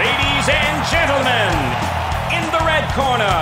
[0.00, 1.52] Ladies and gentlemen,
[2.32, 3.36] in the red corner,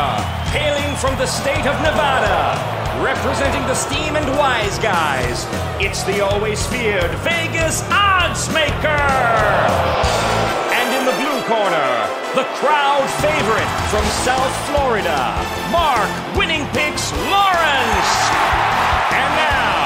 [0.50, 2.58] hailing from the state of Nevada,
[2.98, 5.46] representing the Steam and Wise guys,
[5.78, 9.06] it's the always feared Vegas odds maker.
[10.74, 11.90] And in the blue corner,
[12.34, 15.38] the crowd favorite from South Florida,
[15.70, 18.10] Mark Winning Picks Lawrence.
[19.14, 19.77] And now,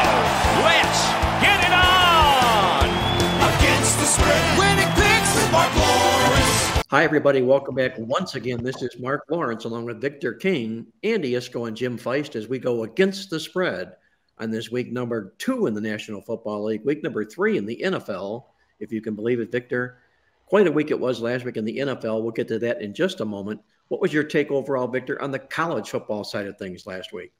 [6.92, 7.40] Hi, everybody.
[7.40, 8.62] Welcome back once again.
[8.62, 12.58] This is Mark Lawrence along with Victor King, Andy Iskoe, and Jim Feist as we
[12.58, 13.96] go against the spread
[14.36, 17.80] on this week number two in the National Football League, week number three in the
[17.82, 18.44] NFL,
[18.78, 20.00] if you can believe it, Victor.
[20.44, 22.20] Quite a week it was last week in the NFL.
[22.20, 23.62] We'll get to that in just a moment.
[23.88, 27.32] What was your take overall, Victor, on the college football side of things last week?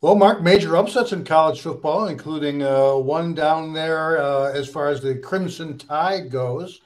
[0.00, 4.88] Well, Mark, major upsets in college football, including uh, one down there uh, as far
[4.88, 6.80] as the Crimson Tide goes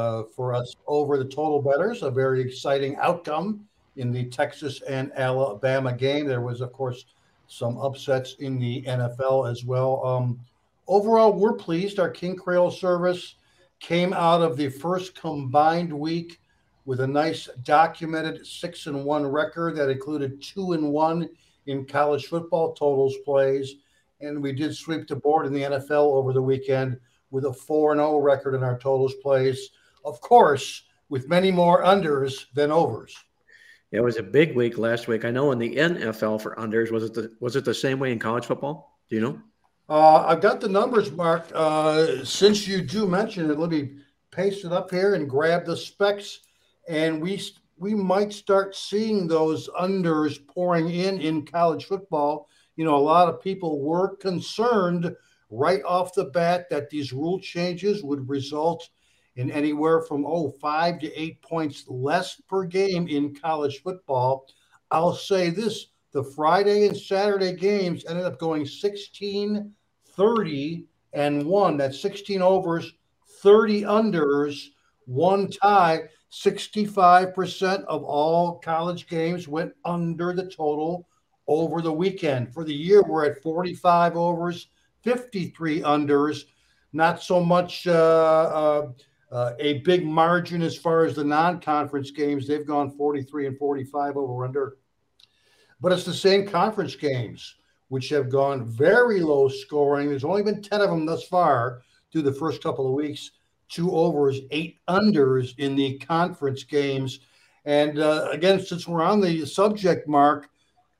[0.00, 2.02] uh, for us over the total betters.
[2.02, 6.26] A very exciting outcome in the Texas and Alabama game.
[6.26, 7.04] There was, of course,
[7.48, 10.04] some upsets in the NFL as well.
[10.04, 10.40] Um,
[10.88, 11.98] overall, we're pleased.
[11.98, 13.34] Our King Creole service
[13.78, 16.40] came out of the first combined week
[16.86, 21.28] with a nice documented six and one record that included two and one
[21.66, 23.76] in college football totals plays.
[24.20, 26.98] And we did sweep the board in the NFL over the weekend
[27.30, 29.70] with a 4 0 record in our totals plays.
[30.04, 33.14] Of course, with many more unders than overs.
[33.92, 35.24] It was a big week last week.
[35.24, 38.12] I know in the NFL for unders, was it the, was it the same way
[38.12, 38.98] in college football?
[39.08, 39.40] Do you know?
[39.88, 41.48] Uh, I've got the numbers, Mark.
[41.52, 43.96] Uh, since you do mention it, let me
[44.30, 46.40] paste it up here and grab the specs,
[46.88, 47.42] and we
[47.76, 52.48] we might start seeing those unders pouring in in college football.
[52.76, 55.12] You know, a lot of people were concerned
[55.50, 58.88] right off the bat that these rule changes would result
[59.36, 64.46] in anywhere from oh five to eight points less per game in college football.
[64.90, 69.72] I'll say this: the Friday and Saturday games ended up going 16
[70.16, 71.76] 30 and one.
[71.76, 72.92] That's 16 overs,
[73.42, 74.66] 30 unders,
[75.06, 76.02] one tie.
[76.30, 81.08] 65% of all college games went under the total
[81.48, 82.54] over the weekend.
[82.54, 84.68] For the year, we're at 45 overs,
[85.02, 86.44] 53 unders.
[86.92, 88.88] Not so much uh, uh,
[89.30, 92.46] uh, a big margin as far as the non conference games.
[92.46, 94.78] They've gone 43 and 45 over under.
[95.80, 97.56] But it's the same conference games
[97.88, 100.08] which have gone very low scoring.
[100.08, 101.82] There's only been 10 of them thus far
[102.12, 103.32] through the first couple of weeks,
[103.68, 107.20] two overs, eight unders in the conference games.
[107.64, 110.48] And uh, again, since we're on the subject, Mark,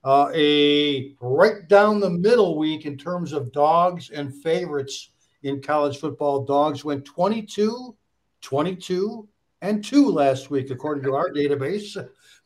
[0.03, 5.11] uh, a right down the middle week in terms of dogs and favorites
[5.43, 6.45] in college football.
[6.45, 7.95] Dogs went 22,
[8.41, 9.29] 22,
[9.63, 11.97] and 2 last week, according to our database.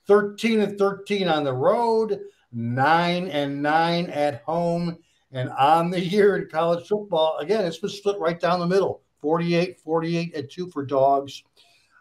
[0.06, 2.20] 13 and 13 on the road,
[2.52, 4.98] nine and nine at home.
[5.32, 9.02] And on the year in college football, again, it's been split right down the middle
[9.20, 11.42] 48, 48, and two for dogs.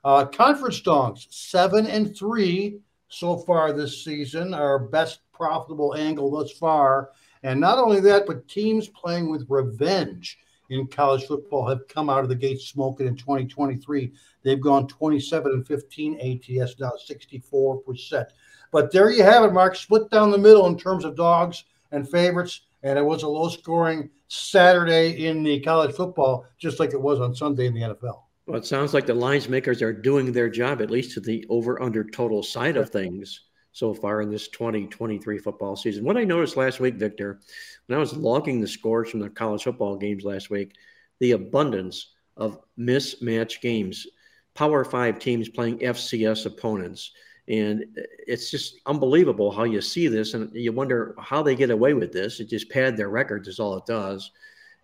[0.03, 6.51] Uh, conference dogs, seven and three so far this season, our best profitable angle thus
[6.51, 7.11] far.
[7.43, 10.39] And not only that, but teams playing with revenge
[10.73, 14.11] in college football have come out of the gate smoking in 2023.
[14.43, 18.25] They've gone 27 and 15 ATS, now 64%.
[18.71, 19.75] But there you have it, Mark.
[19.75, 22.61] Split down the middle in terms of dogs and favorites.
[22.81, 27.19] And it was a low scoring Saturday in the college football, just like it was
[27.19, 28.23] on Sunday in the NFL.
[28.45, 31.45] Well, it sounds like the lines makers are doing their job, at least to the
[31.49, 33.41] over under total side of things
[33.73, 36.05] so far in this 2023 football season.
[36.05, 37.39] What I noticed last week, Victor,
[37.87, 40.75] when I was logging the scores from the college football games last week,
[41.19, 44.07] the abundance of mismatch games,
[44.53, 47.11] Power Five teams playing FCS opponents.
[47.47, 47.83] And
[48.25, 52.13] it's just unbelievable how you see this, and you wonder how they get away with
[52.13, 52.39] this.
[52.39, 54.31] It just pad their records, is all it does.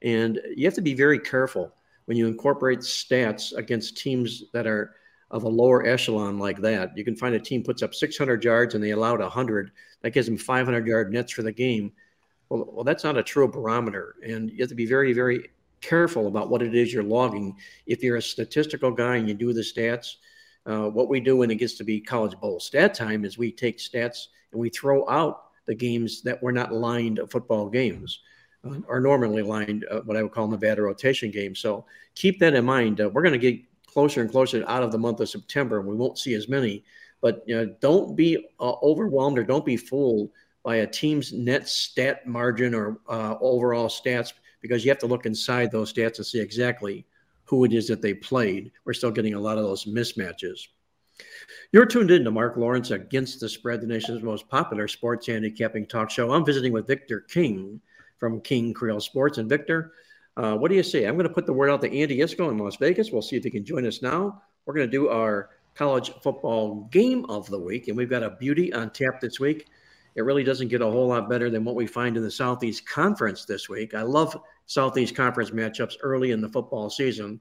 [0.01, 1.73] And you have to be very careful
[2.05, 4.95] when you incorporate stats against teams that are
[5.31, 6.97] of a lower echelon like that.
[6.97, 9.71] You can find a team puts up 600 yards and they allowed 100.
[10.01, 11.91] That gives them 500 yard nets for the game.
[12.49, 15.49] Well, well, that's not a true barometer, and you have to be very, very
[15.81, 17.55] careful about what it is you're logging.
[17.85, 20.15] If you're a statistical guy and you do the stats,
[20.65, 23.51] uh, what we do when it gets to be college bowl stat time is we
[23.51, 28.19] take stats and we throw out the games that were not lined football games
[28.67, 31.59] uh, are normally lined uh, what I would call Nevada rotation games.
[31.59, 31.85] So
[32.15, 32.99] keep that in mind.
[32.99, 33.59] Uh, we're going to get
[33.91, 36.83] closer and closer out of the month of September, and we won't see as many.
[37.21, 40.29] But you know, don't be uh, overwhelmed or don't be fooled
[40.63, 45.25] by a team's net stat margin or uh, overall stats because you have to look
[45.25, 47.05] inside those stats to see exactly
[47.45, 48.71] who it is that they played.
[48.85, 50.67] We're still getting a lot of those mismatches.
[51.71, 55.87] You're tuned in to Mark Lawrence Against the Spread, the nation's most popular sports handicapping
[55.87, 56.31] talk show.
[56.31, 57.81] I'm visiting with Victor King
[58.17, 59.37] from King Creole Sports.
[59.37, 59.93] And Victor,
[60.37, 61.05] uh, what do you say?
[61.05, 63.11] I'm going to put the word out to Andy Iskoe in Las Vegas.
[63.11, 64.41] We'll see if he can join us now.
[64.65, 68.31] We're going to do our college football game of the week, and we've got a
[68.31, 69.67] beauty on tap this week.
[70.15, 72.87] It really doesn't get a whole lot better than what we find in the Southeast
[72.87, 73.93] Conference this week.
[73.93, 77.39] I love Southeast Conference matchups early in the football season,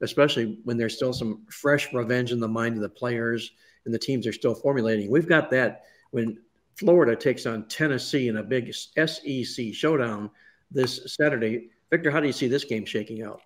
[0.00, 3.52] especially when there's still some fresh revenge in the mind of the players
[3.84, 5.10] and the teams are still formulating.
[5.10, 6.38] We've got that when
[6.76, 10.30] Florida takes on Tennessee in a big SEC showdown
[10.70, 11.70] this Saturday.
[11.90, 13.40] Victor, how do you see this game shaking out?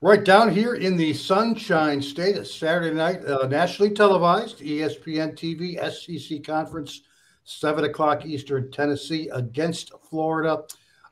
[0.00, 6.44] Right down here in the Sunshine State, Saturday night, uh, nationally televised, ESPN TV, SEC
[6.44, 7.02] Conference,
[7.42, 10.62] 7 o'clock Eastern, Tennessee against Florida.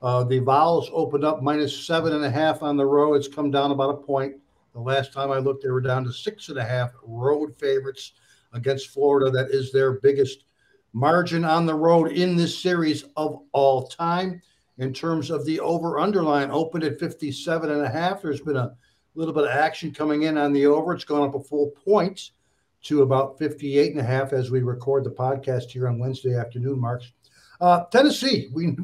[0.02, 3.14] Uh, the Vols opened up minus seven and a half on the road.
[3.14, 4.36] It's come down about a point.
[4.72, 8.12] The last time I looked, they were down to six and a half road favorites
[8.52, 9.30] against Florida.
[9.30, 10.44] That is their biggest
[10.92, 14.40] margin on the road in this series of all time
[14.78, 18.74] in terms of the over underline opened at 57 and a half there's been a
[19.14, 20.92] little bit of action coming in on the over.
[20.92, 22.32] It's gone up a full point
[22.82, 26.78] to about 58 and a half as we record the podcast here on wednesday afternoon
[26.78, 27.12] marks
[27.60, 28.76] uh, tennessee we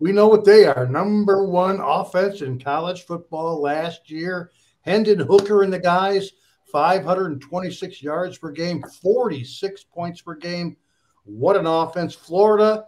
[0.00, 0.86] we know what they are.
[0.86, 4.50] Number one offense in college football last year.
[4.80, 6.32] Hendon Hooker and the guys
[6.72, 10.76] 526 yards per game 46 points per game.
[11.24, 12.14] What an offense.
[12.14, 12.86] Florida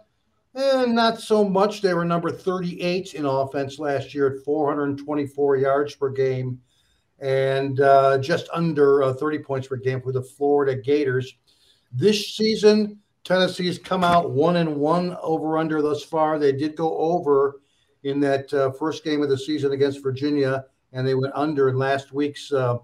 [0.55, 1.81] eh, not so much.
[1.81, 6.59] They were number 38 in offense last year at 424 yards per game
[7.19, 11.35] and uh, just under uh, 30 points per game for the Florida Gators.
[11.91, 16.37] This season, Tennessee's come out one and one over under thus far.
[16.37, 17.61] They did go over
[18.03, 21.77] in that uh, first game of the season against Virginia, and they went under in
[21.77, 22.77] last week's uh,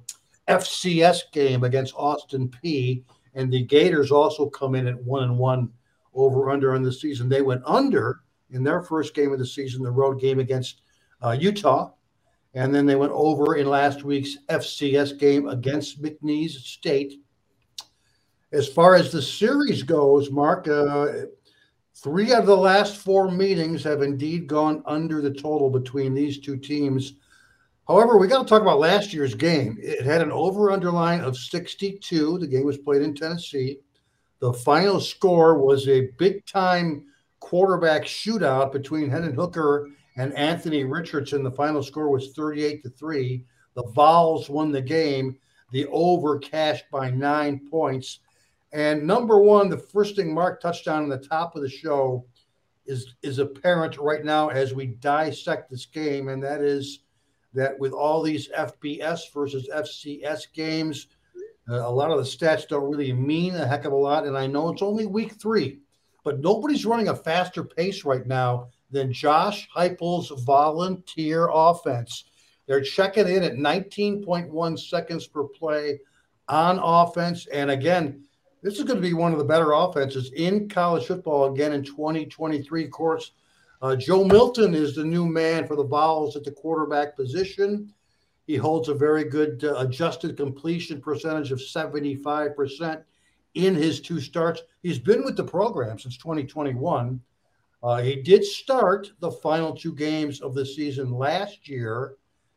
[0.47, 3.03] FCS game against Austin Peay.
[3.35, 5.71] And the Gators also come in at one and one
[6.13, 7.29] over under on the season.
[7.29, 8.21] They went under
[8.51, 10.81] in their first game of the season, the road game against
[11.21, 11.91] uh, Utah.
[12.53, 17.21] And then they went over in last week's FCS game against McNeese State.
[18.51, 21.07] As far as the series goes, Mark, uh,
[21.95, 26.39] three out of the last four meetings have indeed gone under the total between these
[26.39, 27.13] two teams.
[27.87, 29.77] However, we got to talk about last year's game.
[29.79, 32.39] It had an over underline of 62.
[32.39, 33.79] The game was played in Tennessee.
[34.39, 37.05] The final score was a big time
[37.39, 41.43] quarterback shootout between Hendon Hooker and Anthony Richardson.
[41.43, 43.43] The final score was 38 to 3.
[43.75, 45.37] The Vols won the game.
[45.71, 48.19] The over cashed by nine points.
[48.71, 52.25] And number one, the first thing Mark touched on in the top of the show
[52.85, 56.99] is, is apparent right now as we dissect this game, and that is
[57.53, 61.07] that with all these FBS versus FCS games,
[61.69, 64.25] a lot of the stats don't really mean a heck of a lot.
[64.25, 65.79] And I know it's only week three,
[66.23, 72.25] but nobody's running a faster pace right now than Josh Heupel's volunteer offense.
[72.67, 75.99] They're checking in at 19.1 seconds per play
[76.47, 77.47] on offense.
[77.47, 78.23] And again,
[78.61, 81.83] this is going to be one of the better offenses in college football again in
[81.83, 82.85] 2023.
[82.85, 83.31] Of course,
[83.81, 87.93] uh, Joe Milton is the new man for the Vols at the quarterback position.
[88.49, 93.03] He holds a very good uh, adjusted completion percentage of 75%
[93.53, 94.63] in his two starts.
[94.81, 97.21] He's been with the program since 2021.
[97.83, 102.15] Uh, he did start the final two games of the season last year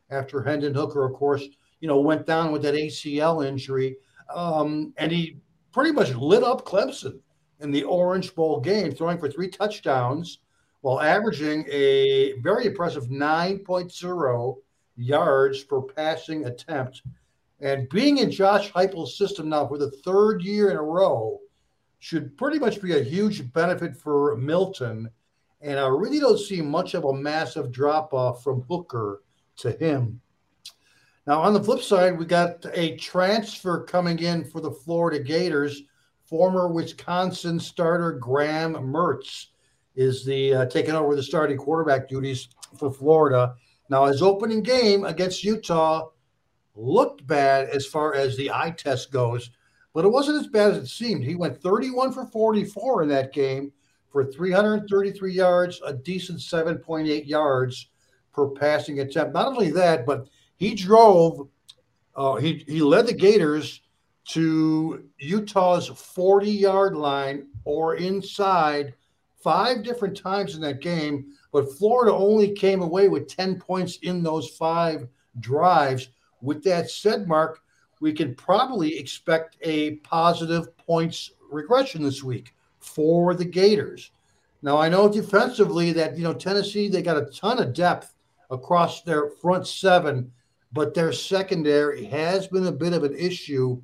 [0.09, 1.45] after Hendon Hooker, of course,
[1.81, 3.97] you know, went down with that ACL injury.
[4.35, 5.41] Um, and he
[5.73, 7.21] pretty much lit up Clemson
[7.61, 10.39] in the Orange Bowl game, throwing for three touchdowns
[10.81, 14.57] while averaging a very impressive 9.0
[14.97, 17.03] yards per passing attempt.
[17.61, 21.39] And being in Josh Heupel's system now for the third year in a row
[22.01, 25.09] should pretty much be a huge benefit for Milton.
[25.61, 29.23] And I really don't see much of a massive drop off from Hooker
[29.59, 30.21] to him.
[31.27, 35.83] Now, on the flip side, we got a transfer coming in for the Florida Gators.
[36.25, 39.49] Former Wisconsin starter Graham Mertz
[39.95, 43.55] is the uh, taking over the starting quarterback duties for Florida.
[43.93, 46.09] Now, his opening game against Utah
[46.75, 49.51] looked bad as far as the eye test goes,
[49.93, 51.25] but it wasn't as bad as it seemed.
[51.25, 53.71] He went 31 for 44 in that game
[54.09, 57.91] for 333 yards, a decent 7.8 yards
[58.33, 59.35] per passing attempt.
[59.35, 61.51] Not only that, but he drove,
[62.17, 63.83] uh, he, he led the Gators
[64.29, 68.95] to Utah's 40 yard line or inside
[69.43, 74.23] five different times in that game but Florida only came away with 10 points in
[74.23, 75.07] those five
[75.39, 76.09] drives.
[76.41, 77.61] With that said, Mark,
[78.01, 84.11] we can probably expect a positive points regression this week for the Gators.
[84.63, 88.15] Now I know defensively that you know Tennessee they got a ton of depth
[88.51, 90.33] across their front seven,
[90.73, 93.81] but their secondary has been a bit of an issue.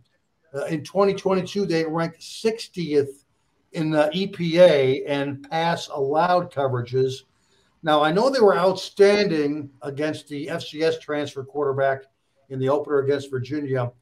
[0.54, 3.24] Uh, in 2022, they ranked 60th
[3.72, 7.22] in the EPA and pass allowed coverages.
[7.82, 12.02] Now I know they were outstanding against the FCS transfer quarterback
[12.48, 13.92] in the opener against Virginia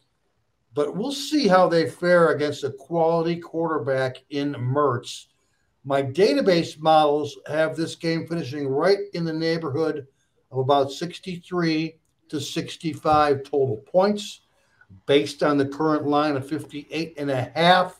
[0.76, 5.28] but we'll see how they fare against a quality quarterback in Mertz.
[5.86, 10.06] My database models have this game finishing right in the neighborhood
[10.52, 11.96] of about 63
[12.28, 14.42] to 65 total points
[15.06, 17.98] based on the current line of 58 and a half.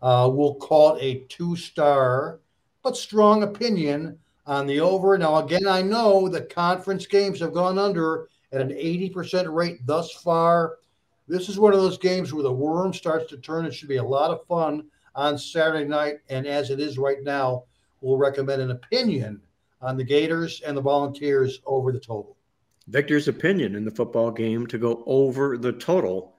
[0.00, 2.38] Uh, we'll call it a two star,
[2.84, 5.16] but strong opinion on the over.
[5.16, 10.12] Now, again, I know the conference games have gone under at an 80% rate thus
[10.12, 10.76] far.
[11.26, 13.64] This is one of those games where the worm starts to turn.
[13.64, 14.84] It should be a lot of fun
[15.14, 16.16] on Saturday night.
[16.28, 17.64] And as it is right now,
[18.00, 19.40] we'll recommend an opinion
[19.80, 22.36] on the Gators and the Volunteers over the total.
[22.88, 26.33] Victor's opinion in the football game to go over the total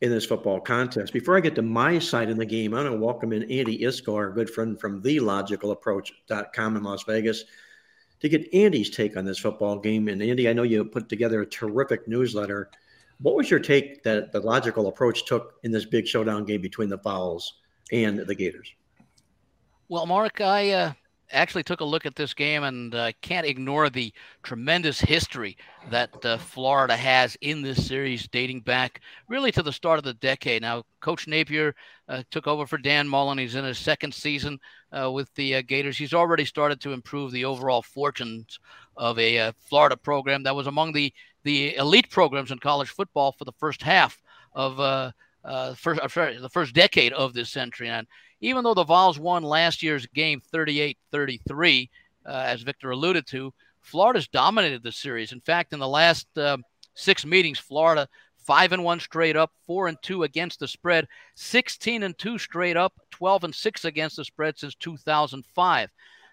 [0.00, 1.12] in this football contest.
[1.12, 3.78] Before I get to my side in the game, I want to welcome in Andy
[3.80, 7.44] Iskoe, our good friend from thelogicalapproach.com in Las Vegas,
[8.20, 10.08] to get Andy's take on this football game.
[10.08, 12.70] And Andy, I know you put together a terrific newsletter
[13.22, 16.88] what was your take that the logical approach took in this big showdown game between
[16.88, 17.60] the Vols
[17.92, 18.72] and the Gators?
[19.88, 20.92] Well, Mark, I uh,
[21.32, 25.56] actually took a look at this game and uh, can't ignore the tremendous history
[25.90, 30.14] that uh, Florida has in this series dating back really to the start of the
[30.14, 30.62] decade.
[30.62, 31.74] Now, Coach Napier
[32.08, 33.38] uh, took over for Dan Mullen.
[33.38, 34.58] He's in his second season
[34.92, 35.98] uh, with the uh, Gators.
[35.98, 38.58] He's already started to improve the overall fortunes
[38.96, 43.44] of a Florida program that was among the the elite programs in college football for
[43.44, 44.20] the first half
[44.52, 45.10] of uh,
[45.44, 47.88] uh, first, uh, the first decade of this century.
[47.88, 48.06] And
[48.40, 51.90] even though the Vols won last year's game 38 33,
[52.26, 55.32] uh, as Victor alluded to, Florida's dominated the series.
[55.32, 56.58] In fact, in the last uh,
[56.94, 58.08] six meetings, Florida
[58.50, 61.06] five and one straight up, four and two against the spread,
[61.36, 65.90] 16 and two straight up, 12 and six against the spread since 2005.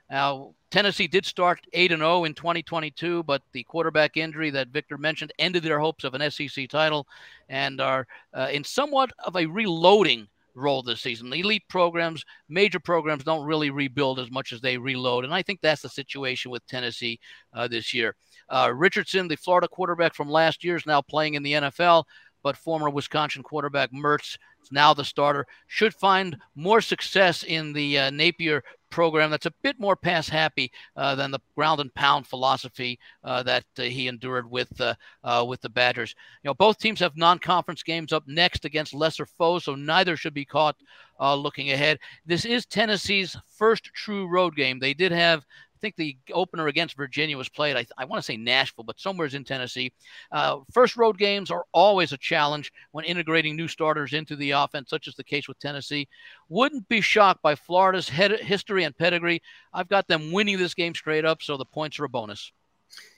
[0.10, 4.98] Now, Tennessee did start 8 and 0 in 2022, but the quarterback injury that Victor
[4.98, 7.06] mentioned ended their hopes of an SEC title
[7.50, 11.30] and are uh, in somewhat of a reloading role this season.
[11.30, 15.24] The elite programs, major programs don't really rebuild as much as they reload.
[15.24, 17.20] And I think that's the situation with Tennessee
[17.54, 18.16] uh, this year.
[18.50, 22.04] Uh, Richardson, the Florida quarterback from last year, is now playing in the NFL
[22.44, 24.38] but former Wisconsin quarterback Mertz
[24.72, 25.46] now the starter.
[25.68, 30.72] Should find more success in the uh, Napier program that's a bit more pass happy
[30.96, 34.94] uh, than the ground and pound philosophy uh, that uh, he endured with uh,
[35.24, 36.16] uh, with the Badgers.
[36.44, 40.34] You know, both teams have non-conference games up next against lesser foes, so neither should
[40.34, 40.76] be caught
[41.20, 42.00] uh, looking ahead.
[42.26, 44.80] This is Tennessee's first true road game.
[44.80, 45.46] They did have
[45.78, 49.00] I think the opener against Virginia was played, I, I want to say Nashville, but
[49.00, 49.94] somewhere's in Tennessee.
[50.32, 54.90] Uh, first road games are always a challenge when integrating new starters into the offense,
[54.90, 56.08] such as the case with Tennessee.
[56.50, 59.40] Wouldn't be shocked by Florida's head, history and pedigree.
[59.72, 62.52] I've got them winning this game straight up, so the points are a bonus.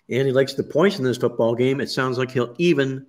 [0.10, 1.80] And he likes the points in this football game.
[1.80, 3.08] It sounds like he'll even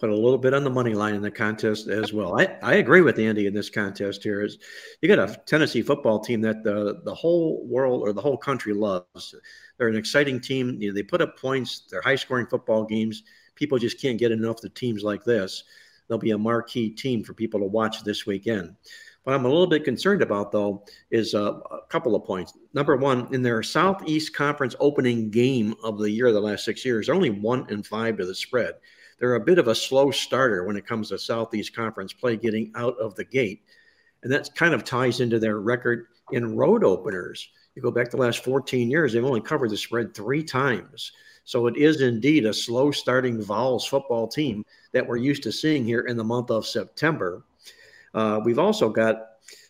[0.00, 2.40] put a little bit on the money line in the contest as well.
[2.40, 4.42] I, I agree with Andy in this contest here.
[4.42, 4.58] Is
[5.00, 8.72] you got a Tennessee football team that the the whole world or the whole country
[8.72, 9.34] loves.
[9.76, 10.78] They're an exciting team.
[10.80, 11.86] You know, they put up points.
[11.90, 13.22] They're high scoring football games.
[13.54, 15.64] People just can't get enough of teams like this.
[16.08, 18.74] They'll be a marquee team for people to watch this weekend.
[19.24, 22.54] What I'm a little bit concerned about, though, is uh, a couple of points.
[22.72, 27.06] Number one, in their Southeast Conference opening game of the year, the last six years,
[27.06, 28.74] they're only one and five to the spread
[29.20, 32.72] they're a bit of a slow starter when it comes to Southeast Conference play getting
[32.74, 33.62] out of the gate.
[34.22, 37.50] And that kind of ties into their record in road openers.
[37.74, 41.12] You go back the last 14 years, they've only covered the spread three times.
[41.44, 45.84] So it is indeed a slow starting Vols football team that we're used to seeing
[45.84, 47.44] here in the month of September.
[48.14, 49.16] Uh, we've also got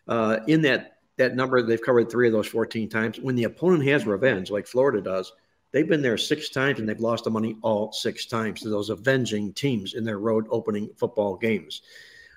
[0.08, 3.20] uh, in that that number they've covered three of those 14 times.
[3.20, 5.30] When the opponent has revenge, like Florida does,
[5.72, 8.90] They've been there six times and they've lost the money all six times to those
[8.90, 11.82] avenging teams in their road opening football games.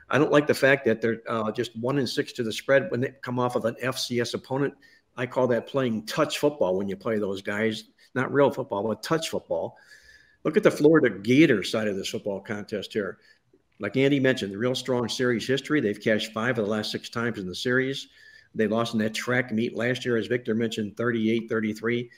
[0.09, 2.91] I don't like the fact that they're uh, just one in six to the spread
[2.91, 4.75] when they come off of an FCS opponent.
[5.17, 9.01] I call that playing touch football when you play those guys, not real football, but
[9.01, 9.77] touch football.
[10.43, 13.17] Look at the Florida Gators side of this football contest here.
[13.79, 15.81] Like Andy mentioned, the real strong series history.
[15.81, 18.09] They've cashed five of the last six times in the series.
[18.53, 22.09] They lost in that track meet last year, as Victor mentioned, 38 33.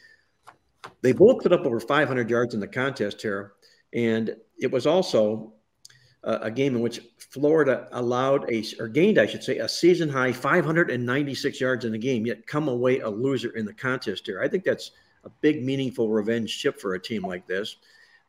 [1.01, 3.53] They both put up over 500 yards in the contest here.
[3.93, 5.53] And it was also
[6.23, 10.09] a, a game in which Florida allowed a, or gained, I should say, a season
[10.09, 14.41] high 596 yards in the game, yet come away a loser in the contest here.
[14.41, 14.91] I think that's
[15.23, 17.77] a big, meaningful revenge chip for a team like this.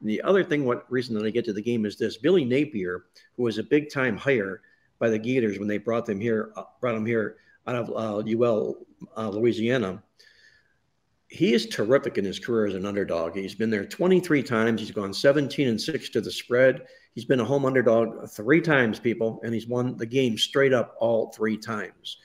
[0.01, 2.45] And the other thing, what reason that I get to the game is this: Billy
[2.45, 3.05] Napier,
[3.37, 4.61] who was a big time hire
[4.99, 7.37] by the Gators when they brought them here, uh, brought him here
[7.67, 8.77] out of uh, UL
[9.17, 10.03] uh, Louisiana.
[11.37, 13.37] He is terrific in his career as an underdog.
[13.37, 14.81] He's been there 23 times.
[14.81, 16.87] He's gone 17 and six to the spread.
[17.14, 20.97] He's been a home underdog three times, people, and he's won the game straight up
[20.99, 22.16] all three times.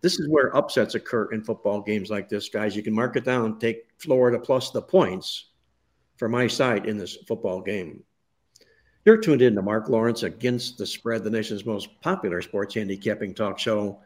[0.00, 2.74] This is where upsets occur in football games like this, guys.
[2.74, 5.50] You can mark it down, take Florida plus the points
[6.16, 8.02] for my side in this football game.
[9.04, 13.32] You're tuned in to Mark Lawrence against the spread, the nation's most popular sports handicapping
[13.32, 14.00] talk show.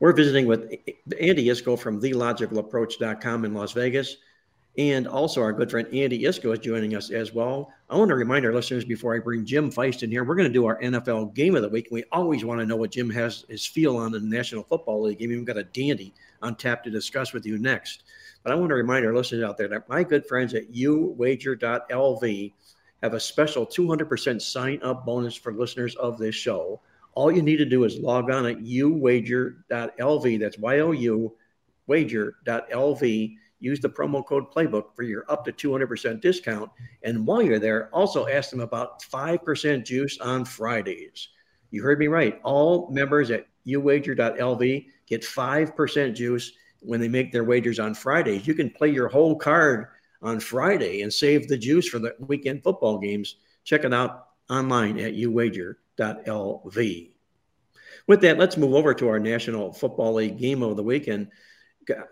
[0.00, 0.72] We're visiting with
[1.20, 4.16] Andy Iskoe from TheLogicalApproach.com in Las Vegas.
[4.76, 7.72] And also, our good friend Andy Iskoe is joining us as well.
[7.90, 10.46] I want to remind our listeners before I bring Jim Feist in here, we're going
[10.46, 11.88] to do our NFL game of the week.
[11.90, 15.18] We always want to know what Jim has his feel on the National Football League
[15.18, 15.30] game.
[15.30, 18.04] We've got a dandy on tap to discuss with you next.
[18.44, 22.52] But I want to remind our listeners out there that my good friends at uwager.lv
[23.02, 26.80] have a special 200% sign up bonus for listeners of this show.
[27.14, 30.40] All you need to do is log on at uwager.lv.
[30.40, 31.34] That's Y O U
[31.86, 33.36] wager.lv.
[33.60, 36.70] Use the promo code playbook for your up to 200% discount.
[37.02, 41.28] And while you're there, also ask them about 5% juice on Fridays.
[41.70, 42.40] You heard me right.
[42.44, 48.46] All members at uwager.lv get 5% juice when they make their wagers on Fridays.
[48.46, 49.88] You can play your whole card
[50.22, 53.36] on Friday and save the juice for the weekend football games.
[53.64, 55.74] Check it out online at uwager.lv.
[58.06, 61.28] With that, let's move over to our National Football League game of the weekend.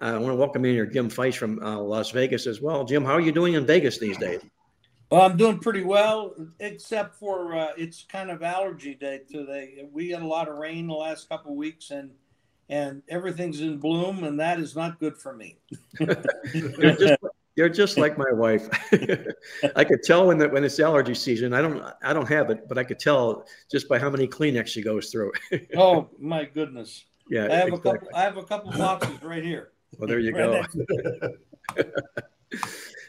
[0.01, 2.85] I want to welcome in here Jim Feist from uh, Las Vegas as well.
[2.85, 4.41] Jim, how are you doing in Vegas these days?
[5.11, 9.87] Well, I'm doing pretty well, except for uh, it's kind of allergy day today.
[9.93, 12.11] We had a lot of rain the last couple of weeks, and
[12.69, 15.59] and everything's in bloom, and that is not good for me.
[15.99, 17.17] just,
[17.57, 18.69] you're, just, like my wife.
[19.77, 21.53] I could tell when that when it's allergy season.
[21.53, 24.69] I don't I don't have it, but I could tell just by how many Kleenex
[24.69, 25.33] she goes through.
[25.77, 27.07] oh my goodness!
[27.29, 27.91] Yeah, I have exactly.
[27.91, 28.09] a couple.
[28.15, 29.73] I have a couple boxes right here.
[29.99, 30.63] Well, there you go.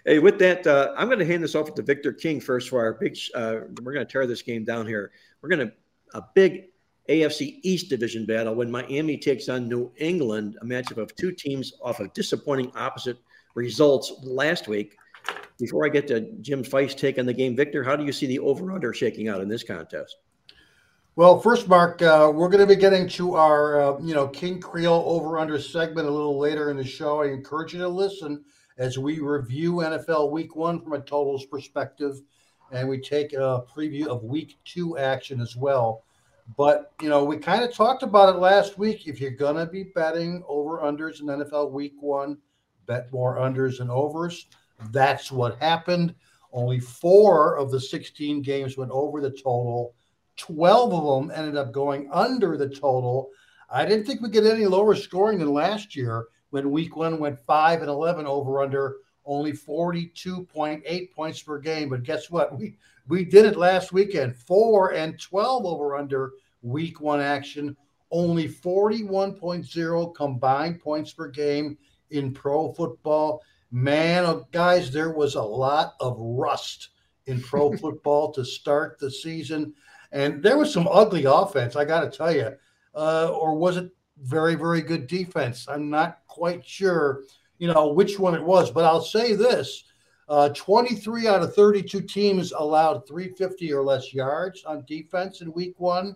[0.06, 2.80] hey, with that, uh, I'm going to hand this off to Victor King first for
[2.80, 3.18] our big.
[3.36, 5.12] Uh, we're going to tear this game down here.
[5.42, 5.74] We're going to
[6.14, 6.68] a big
[7.10, 11.74] AFC East division battle when Miami takes on New England, a matchup of two teams
[11.82, 13.18] off of disappointing opposite
[13.58, 14.96] results last week.
[15.60, 18.28] Before I get to Jim Feist take on the game, Victor, how do you see
[18.28, 20.16] the over/under shaking out in this contest?
[21.16, 24.62] Well, first, Mark, uh, we're going to be getting to our, uh, you know, King
[24.62, 27.24] Creole over/under segment a little later in the show.
[27.24, 28.46] I encourage you to listen
[28.78, 32.22] as we review NFL Week One from a totals perspective,
[32.72, 36.04] and we take a preview of Week Two action as well.
[36.56, 39.08] But you know, we kind of talked about it last week.
[39.08, 42.38] If you're gonna be betting over unders in NFL Week One,
[42.88, 44.48] bet more unders and overs.
[44.92, 46.16] That's what happened.
[46.54, 49.94] Only four of the 16 games went over the total.
[50.38, 53.30] 12 of them ended up going under the total.
[53.70, 57.40] I didn't think we'd get any lower scoring than last year when week one went
[57.40, 61.90] 5 and 11 over under only 42.8 points per game.
[61.90, 62.58] But guess what?
[62.58, 64.36] We we did it last weekend.
[64.36, 67.76] 4 and 12 over under week one action.
[68.10, 71.78] Only 41.0 combined points per game
[72.12, 73.42] in pro football.
[73.72, 76.90] Man, oh, guys, there was a lot of rust
[77.26, 79.74] in pro football to start the season.
[80.12, 82.52] And there was some ugly offense, I got to tell you.
[82.96, 83.92] Uh, or was it
[84.22, 85.68] very, very good defense?
[85.68, 87.24] I'm not quite sure,
[87.60, 88.72] you know, which one it was.
[88.72, 89.84] But I'll say this
[90.30, 95.76] uh, 23 out of 32 teams allowed 350 or less yards on defense in week
[95.78, 96.16] one.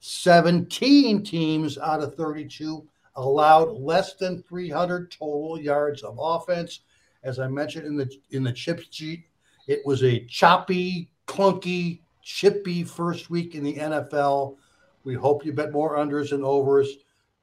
[0.00, 6.80] 17 teams out of 32 allowed less than 300 total yards of offense.
[7.22, 9.24] As I mentioned in the in the chip sheet,
[9.66, 14.56] it was a choppy, clunky, chippy first week in the NFL.
[15.04, 16.88] We hope you bet more unders and overs.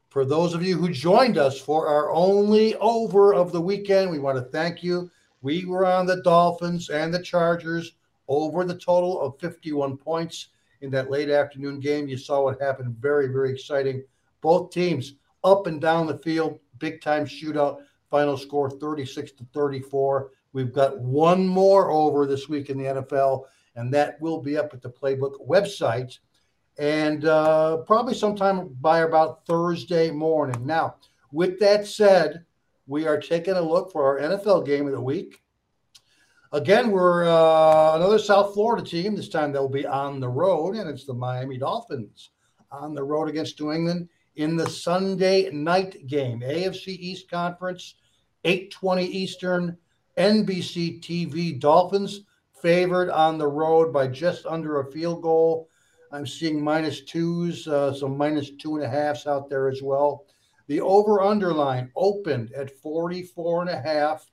[0.10, 4.20] For those of you who joined us for our only over of the weekend, we
[4.20, 5.10] want to thank you.
[5.42, 7.94] We were on the Dolphins and the Chargers
[8.28, 10.50] over the total of 51 points
[10.82, 12.08] in that late afternoon game.
[12.08, 12.96] You saw what happened.
[13.00, 14.04] Very, very exciting.
[14.42, 17.82] Both teams up and down the field, big time shootout.
[18.10, 20.32] Final score 36 to 34.
[20.54, 24.74] We've got one more over this week in the NFL, and that will be up
[24.74, 26.20] at the Playbook website
[26.78, 30.66] and uh, probably sometime by about Thursday morning.
[30.66, 30.96] Now,
[31.32, 32.46] with that said,
[32.88, 35.42] we are taking a look for our NFL game of the week.
[36.52, 39.16] Again, we're uh, another South Florida team.
[39.16, 42.30] This time they'll be on the road, and it's the Miami Dolphins
[42.72, 46.42] on the road against New England in the Sunday night game.
[46.42, 47.96] AFC East Conference,
[48.44, 49.78] 8:20 Eastern,
[50.18, 51.60] NBC TV.
[51.60, 52.22] Dolphins
[52.62, 55.70] favored on the road by just under a field goal.
[56.12, 60.26] I'm seeing minus twos, uh, some minus two and a halfs out there as well.
[60.68, 64.30] The over underline opened at 44 and a half.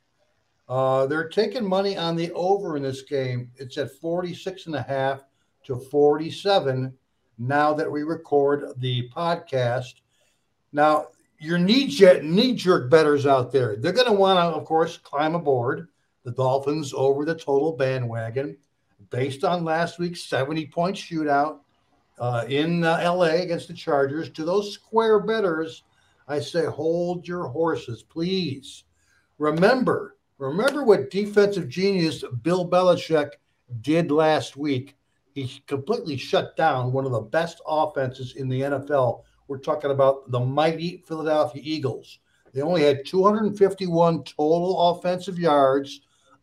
[0.69, 3.51] Uh, they're taking money on the over in this game.
[3.57, 5.25] It's at 46 and a half
[5.65, 6.97] to 47
[7.41, 9.95] now that we record the podcast.
[10.73, 11.09] Now,
[11.41, 15.89] your knee jerk betters out there, they're going to want to, of course, climb aboard
[16.23, 18.57] the Dolphins over the total bandwagon
[19.09, 21.61] based on last week's 70 point shootout
[22.19, 24.31] uh, in uh, LA against the Chargers.
[24.31, 25.83] To those square betters,
[26.29, 28.85] I say hold your horses, please.
[29.39, 33.33] Remember, Remember what defensive genius Bill Belichick
[33.83, 34.97] did last week?
[35.35, 39.23] He completely shut down one of the best offenses in the NFL.
[39.49, 42.19] We're talking about the mighty Philadelphia Eagles.
[42.53, 46.01] They only had 251 total offensive yards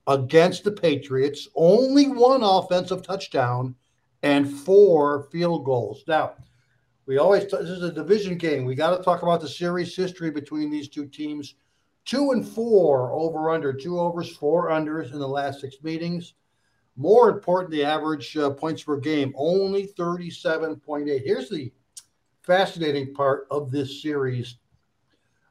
[0.08, 3.76] against the Patriots, only one offensive touchdown,
[4.24, 6.04] and four field goals.
[6.08, 6.34] Now,
[7.06, 8.66] we always, this is a division game.
[8.66, 11.56] We got to talk about the series history between these two teams
[12.08, 16.34] two and four over under, two overs, four unders in the last six meetings.
[16.98, 21.22] More important, the average uh, points per game, only 37.8.
[21.24, 21.72] Here's the
[22.42, 24.58] fascinating part of this series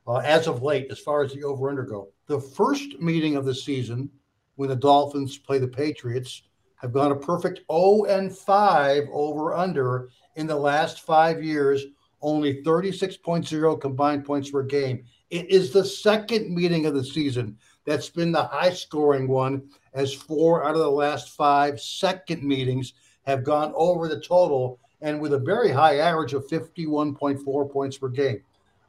[0.08, 2.08] uh, as of late, as far as the over under go.
[2.26, 4.10] The first meeting of the season,
[4.56, 6.42] when the Dolphins play the Patriots,
[6.76, 11.84] have gone a perfect 0 and 5 over under in the last five years,
[12.22, 15.04] only 36.0 combined points per game.
[15.30, 20.12] It is the second meeting of the season that's been the high scoring one, as
[20.12, 22.92] four out of the last five second meetings
[23.26, 28.08] have gone over the total and with a very high average of 51.4 points per
[28.08, 28.42] game.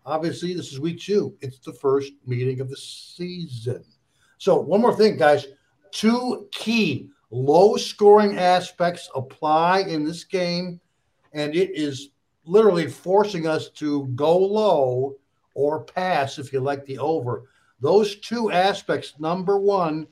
[0.06, 1.36] Obviously, this is week two.
[1.42, 3.84] It's the first meeting of the season.
[4.38, 5.48] So, one more thing, guys.
[5.92, 10.80] Two key low scoring aspects apply in this game,
[11.34, 12.10] and it is
[12.46, 15.16] literally forcing us to go low
[15.56, 17.50] or pass if you like the over.
[17.82, 19.16] Those two aspects.
[19.20, 20.08] Number one,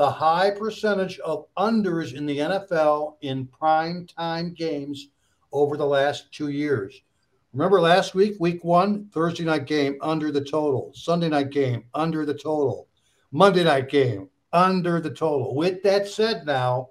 [0.00, 5.10] the high percentage of unders in the NFL in prime time games
[5.52, 7.02] over the last two years.
[7.52, 12.24] Remember last week, week one, Thursday night game under the total, Sunday night game under
[12.24, 12.88] the total,
[13.30, 15.54] Monday night game under the total.
[15.54, 16.88] With that said, now,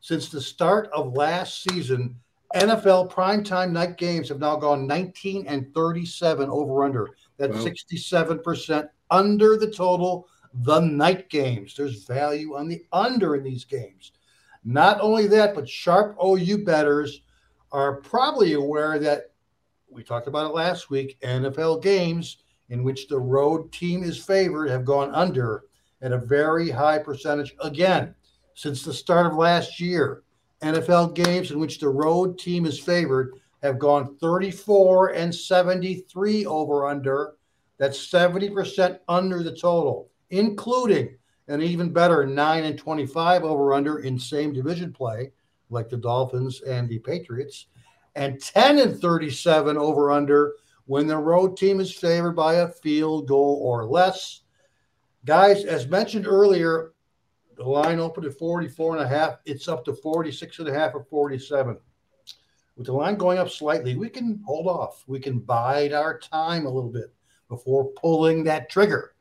[0.00, 2.16] since the start of last season,
[2.54, 7.10] NFL primetime night games have now gone 19 and 37 over under.
[7.36, 7.66] That's wow.
[7.66, 10.26] 67% under the total.
[10.62, 11.74] The night games.
[11.74, 14.12] There's value on the under in these games.
[14.64, 17.22] Not only that, but sharp OU betters
[17.72, 19.32] are probably aware that
[19.90, 21.18] we talked about it last week.
[21.20, 22.38] NFL games
[22.68, 25.64] in which the road team is favored have gone under
[26.02, 28.14] at a very high percentage again
[28.54, 30.22] since the start of last year.
[30.62, 36.86] NFL games in which the road team is favored have gone 34 and 73 over
[36.86, 37.34] under.
[37.78, 41.16] That's 70% under the total, including
[41.48, 45.32] an even better 9 and 25 over under in same division play,
[45.70, 47.66] like the Dolphins and the Patriots,
[48.14, 50.54] and 10 and 37 over under
[50.86, 54.42] when the road team is favored by a field goal or less.
[55.24, 56.92] Guys, as mentioned earlier,
[57.56, 59.38] the line opened at 44 and a half.
[59.44, 61.78] It's up to 46 and a half or 47
[62.76, 65.02] with the line going up slightly, we can hold off.
[65.06, 67.12] We can bide our time a little bit
[67.48, 69.14] before pulling that trigger.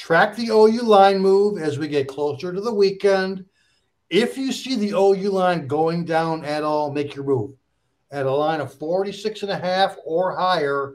[0.00, 3.44] Track the OU line move as we get closer to the weekend.
[4.08, 7.52] If you see the OU line going down at all, make your move.
[8.10, 10.94] At a line of 46 and a half or higher,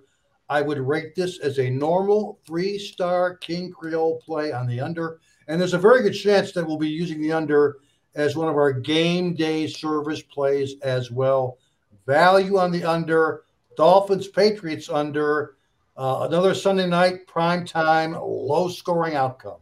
[0.49, 5.19] I would rate this as a normal three star King Creole play on the under.
[5.47, 7.77] And there's a very good chance that we'll be using the under
[8.15, 11.59] as one of our game day service plays as well
[12.07, 13.43] value on the under,
[13.77, 15.54] Dolphins Patriots under,
[15.97, 19.59] uh, another Sunday night prime time low scoring outcome.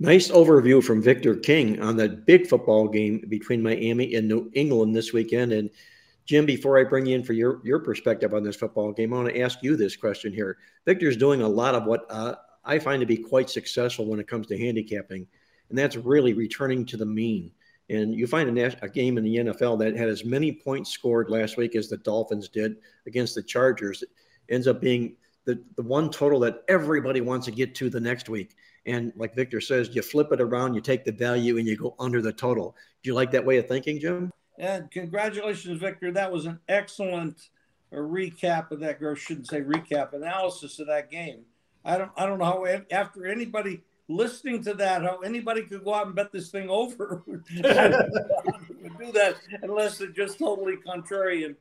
[0.00, 4.94] Nice overview from Victor King on that big football game between Miami and New England
[4.94, 5.52] this weekend.
[5.52, 5.70] And
[6.26, 9.18] Jim, before I bring you in for your, your perspective on this football game, I
[9.18, 10.58] want to ask you this question here.
[10.84, 12.34] Victor's doing a lot of what uh,
[12.64, 15.26] I find to be quite successful when it comes to handicapping,
[15.68, 17.52] and that's really returning to the mean.
[17.90, 21.28] And you find a, a, game in the NFL that had as many points scored
[21.28, 24.02] last week as the Dolphins did against the Chargers.
[24.48, 28.28] Ends up being the, the one total that everybody wants to get to the next
[28.28, 28.56] week.
[28.86, 31.94] And like Victor says, you flip it around, you take the value, and you go
[31.98, 32.76] under the total.
[33.02, 34.32] Do you like that way of thinking, Jim?
[34.58, 36.12] And congratulations, Victor.
[36.12, 37.48] That was an excellent
[37.92, 41.44] uh, recap of that, or shouldn't say recap, analysis of that game.
[41.84, 45.94] I don't, I don't know how after anybody listening to that, how anybody could go
[45.94, 47.42] out and bet this thing over do
[49.12, 51.56] that unless they're just totally contrarian.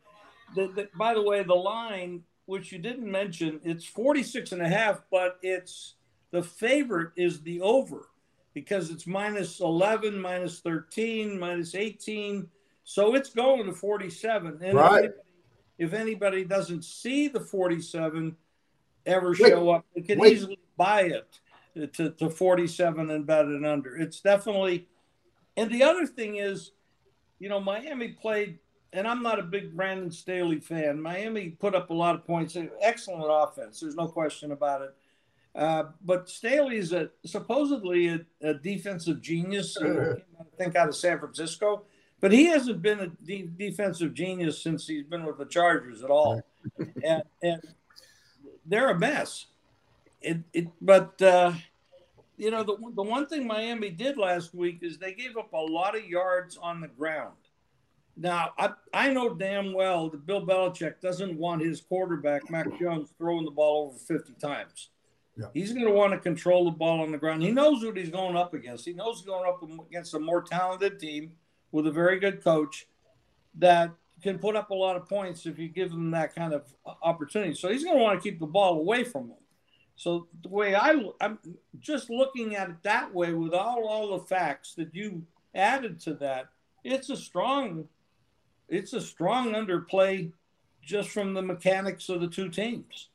[0.55, 4.67] The, the, by the way, the line, which you didn't mention, it's 46 and a
[4.67, 5.95] half, but it's
[6.31, 8.09] the favorite is the over
[8.53, 12.47] because it's minus 11, minus 13, minus 18.
[12.83, 14.59] So it's going to 47.
[14.61, 15.05] And right.
[15.05, 15.19] if, anybody,
[15.77, 18.35] if anybody doesn't see the 47
[19.05, 20.33] ever show up, they can wait.
[20.33, 21.39] easily buy it
[21.93, 23.95] to, to 47 and bet it under.
[23.95, 24.87] It's definitely,
[25.57, 26.71] and the other thing is,
[27.39, 28.59] you know, Miami played,
[28.93, 31.01] and I'm not a big Brandon Staley fan.
[31.01, 33.79] Miami put up a lot of points, excellent offense.
[33.79, 34.95] There's no question about it.
[35.55, 39.77] Uh, but Staley is a supposedly a, a defensive genius.
[39.77, 40.15] I
[40.57, 41.83] think out of San Francisco,
[42.21, 46.09] but he hasn't been a de- defensive genius since he's been with the Chargers at
[46.09, 46.41] all,
[47.03, 47.61] and, and
[48.65, 49.47] they're a mess
[50.23, 51.53] it, it but uh,
[52.37, 55.57] you know the, the one thing Miami did last week is they gave up a
[55.57, 57.35] lot of yards on the ground.
[58.15, 63.09] Now I I know damn well that Bill Belichick doesn't want his quarterback Mac Jones
[63.17, 64.89] throwing the ball over fifty times.
[65.35, 65.47] Yeah.
[65.53, 67.41] He's going to want to control the ball on the ground.
[67.41, 68.85] He knows what he's going up against.
[68.85, 71.31] He knows he's going up against a more talented team
[71.71, 72.85] with a very good coach
[73.55, 76.71] that can put up a lot of points if you give them that kind of
[77.01, 77.55] opportunity.
[77.55, 79.37] So he's going to want to keep the ball away from them.
[79.95, 81.39] So the way I I'm
[81.79, 85.23] just looking at it that way with all all the facts that you
[85.53, 86.45] added to that,
[86.83, 87.87] it's a strong
[88.73, 90.31] it's a strong underplay
[90.81, 93.09] just from the mechanics of the two teams.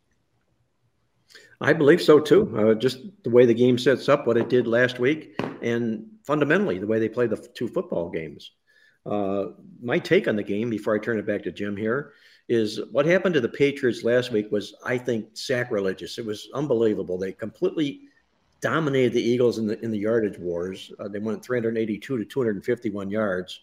[1.61, 2.55] I believe so too.
[2.57, 6.79] Uh, just the way the game sets up, what it did last week, and fundamentally
[6.79, 8.53] the way they play the two football games.
[9.05, 9.47] Uh,
[9.83, 12.13] my take on the game before I turn it back to Jim here
[12.49, 16.19] is what happened to the Patriots last week was, I think, sacrilegious.
[16.19, 17.19] It was unbelievable.
[17.19, 18.03] They completely
[18.61, 20.93] dominated the Eagles in the in the yardage wars.
[20.99, 23.61] Uh, they went 382 to 251 yards.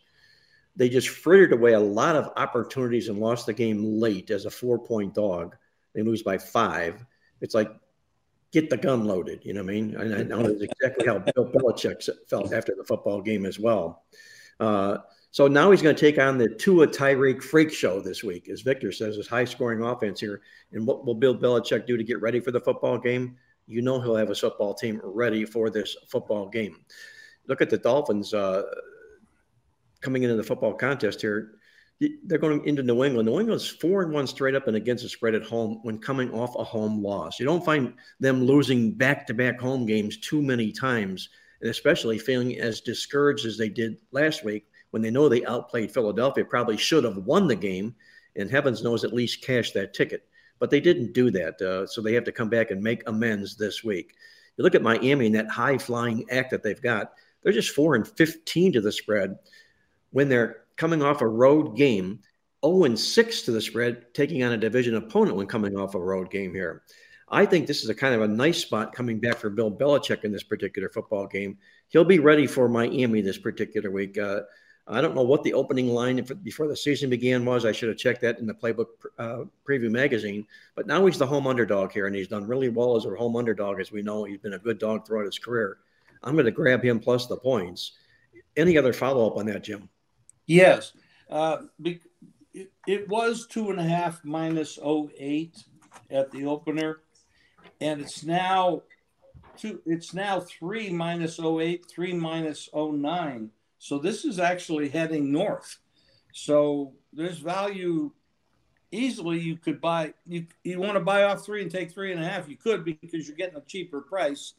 [0.76, 4.52] They just frittered away a lot of opportunities and lost the game late as a
[4.52, 5.56] four point dog.
[5.94, 7.06] They lose by five.
[7.42, 7.72] It's like
[8.52, 9.44] get the gun loaded.
[9.44, 9.96] You know what I mean?
[9.96, 14.04] And I know that's exactly how Bill Belichick felt after the football game as well.
[14.60, 14.98] Uh,
[15.32, 18.62] so now he's going to take on the Tua Tyreek freak show this week, as
[18.62, 20.42] Victor says, his high scoring offense here.
[20.72, 23.36] And what will Bill Belichick do to get ready for the football game?
[23.68, 26.86] You know he'll have a football team ready for this football game.
[27.48, 28.64] Look at the Dolphins uh,
[30.06, 31.56] coming into the football contest here.
[32.00, 33.28] They're going into New England.
[33.28, 36.32] New England's four and one straight up and against the spread at home when coming
[36.32, 37.40] off a home loss.
[37.40, 41.30] You don't find them losing back to back home games too many times,
[41.62, 45.92] and especially feeling as discouraged as they did last week when they know they outplayed
[45.92, 47.96] Philadelphia, probably should have won the game,
[48.36, 50.28] and heavens knows at least cash that ticket.
[50.60, 53.58] But they didn't do that, uh, so they have to come back and make amends
[53.58, 54.14] this week.
[54.56, 57.96] You look at Miami and that high flying act that they've got; they're just four
[57.96, 59.38] and fifteen to the spread
[60.16, 62.22] when they're coming off a road game.
[62.66, 66.00] 0 and 6 to the spread, taking on a division opponent when coming off a
[66.00, 66.84] road game here.
[67.30, 70.24] I think this is a kind of a nice spot coming back for Bill Belichick
[70.24, 71.58] in this particular football game.
[71.90, 74.18] He'll be ready for Miami this particular week.
[74.18, 74.44] Uh,
[74.88, 77.66] I don't know what the opening line before the season began was.
[77.66, 78.88] I should have checked that in the playbook
[79.20, 80.48] uh, preview magazine.
[80.76, 83.36] But now he's the home underdog here, and he's done really well as a home
[83.36, 83.82] underdog.
[83.82, 85.80] As we know, he's been a good dog throughout his career.
[86.24, 87.92] I'm going to grab him plus the points.
[88.56, 89.90] Any other follow up on that, Jim?
[90.46, 90.94] Yes.
[91.30, 91.64] Uh,
[92.86, 95.64] it, was two and a half minus 08
[96.12, 97.02] at the opener,
[97.82, 98.84] and it's now
[99.58, 99.82] two.
[99.86, 103.50] It's now three minus 08, three minus 09
[103.86, 105.78] so this is actually heading north.
[106.34, 108.12] So there's value
[108.92, 109.40] easily.
[109.40, 112.28] You could buy, you, you want to buy off three and take three and a
[112.28, 114.56] half, you could because you're getting a cheaper price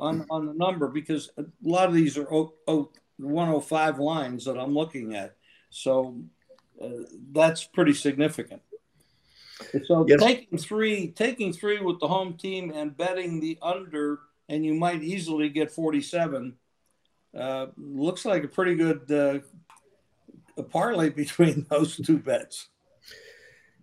[0.00, 2.28] on, on the number because a lot of these are
[3.18, 5.36] 105 lines that I'm looking at.
[5.70, 6.16] So
[6.82, 6.88] uh,
[7.32, 8.62] that's pretty significant.
[9.86, 10.20] So yes.
[10.20, 15.02] taking three, taking three with the home team and betting the under, and you might
[15.02, 16.54] easily get 47
[17.36, 22.68] uh, looks like a pretty good uh, parlay between those two bets.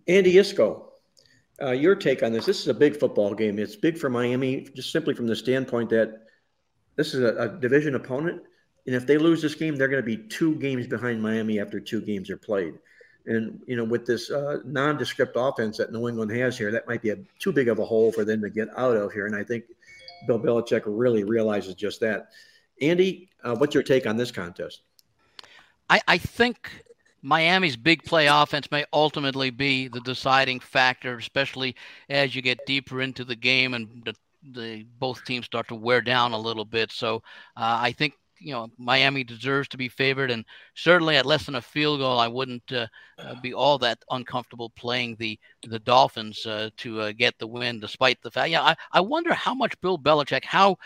[0.06, 0.84] Andy Iskoe,
[1.62, 2.46] uh, your take on this?
[2.46, 3.58] This is a big football game.
[3.58, 6.24] It's big for Miami, just simply from the standpoint that
[6.96, 8.42] this is a, a division opponent,
[8.86, 11.80] and if they lose this game, they're going to be two games behind Miami after
[11.80, 12.74] two games are played.
[13.26, 17.00] And you know, with this uh, nondescript offense that New England has here, that might
[17.00, 19.26] be a, too big of a hole for them to get out of here.
[19.26, 19.64] And I think
[20.26, 22.28] Bill Belichick really realizes just that.
[22.82, 24.82] Andy, uh, what's your take on this contest?
[25.88, 26.70] I, I think
[27.22, 31.76] Miami's big play offense may ultimately be the deciding factor, especially
[32.10, 34.14] as you get deeper into the game and the,
[34.52, 36.92] the both teams start to wear down a little bit.
[36.92, 37.16] So
[37.56, 38.14] uh, I think
[38.44, 42.18] you know Miami deserves to be favored, and certainly at less than a field goal,
[42.18, 42.86] I wouldn't uh,
[43.18, 47.80] uh, be all that uncomfortable playing the the Dolphins uh, to uh, get the win,
[47.80, 48.50] despite the fact.
[48.50, 50.76] Yeah, I, I wonder how much Bill Belichick, how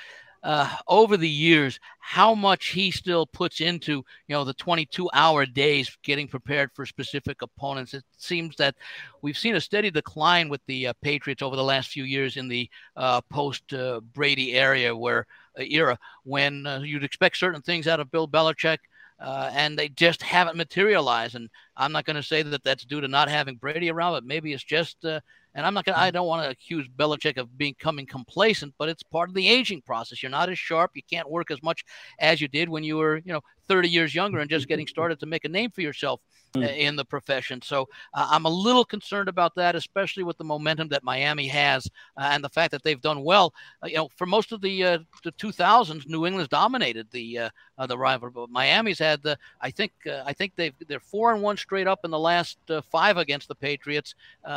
[0.42, 5.44] uh, over the years how much he still puts into you know the 22 hour
[5.44, 8.74] days getting prepared for specific opponents it seems that
[9.22, 12.48] we've seen a steady decline with the uh, patriots over the last few years in
[12.48, 15.26] the uh, post uh, brady area where
[15.58, 18.78] uh, era when uh, you'd expect certain things out of bill belichick
[19.20, 21.34] uh, and they just haven't materialized.
[21.34, 24.24] And I'm not going to say that that's due to not having Brady around, but
[24.24, 25.20] maybe it's just uh,
[25.54, 29.02] and I'm not gonna, I don't want to accuse Belichick of becoming complacent, but it's
[29.02, 30.22] part of the aging process.
[30.22, 30.92] You're not as sharp.
[30.94, 31.84] You can't work as much
[32.18, 35.20] as you did when you were, you know, 30 years younger and just getting started
[35.20, 36.20] to make a name for yourself
[36.54, 36.78] uh, mm.
[36.78, 37.60] in the profession.
[37.60, 41.86] So uh, I'm a little concerned about that, especially with the momentum that Miami has
[42.16, 43.52] uh, and the fact that they've done well.
[43.82, 47.38] Uh, you know, for most of the uh, the 2000s, New England's dominated the
[47.76, 49.36] uh, the rival, but Miami's had the.
[49.60, 52.58] I think I think they've they're four and one straight up in the last
[52.90, 54.14] five against the Patriots,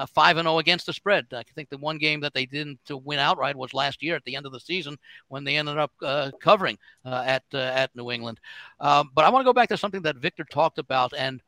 [0.08, 1.28] five and zero oh against the spread.
[1.34, 4.36] I think the one game that they didn't win outright was last year at the
[4.36, 4.97] end of the season
[5.28, 5.91] when they ended up
[6.39, 8.39] covering at at New England.
[8.80, 11.42] Um, but I want to go back to something that Victor talked about, and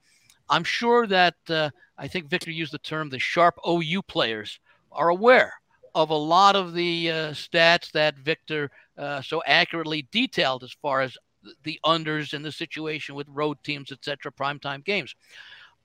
[0.49, 4.59] I'm sure that uh, I think Victor used the term the sharp OU players
[4.91, 5.53] are aware
[5.95, 11.01] of a lot of the uh, stats that Victor uh, so accurately detailed as far
[11.01, 11.17] as
[11.63, 15.15] the unders and the situation with road teams, etc., primetime games.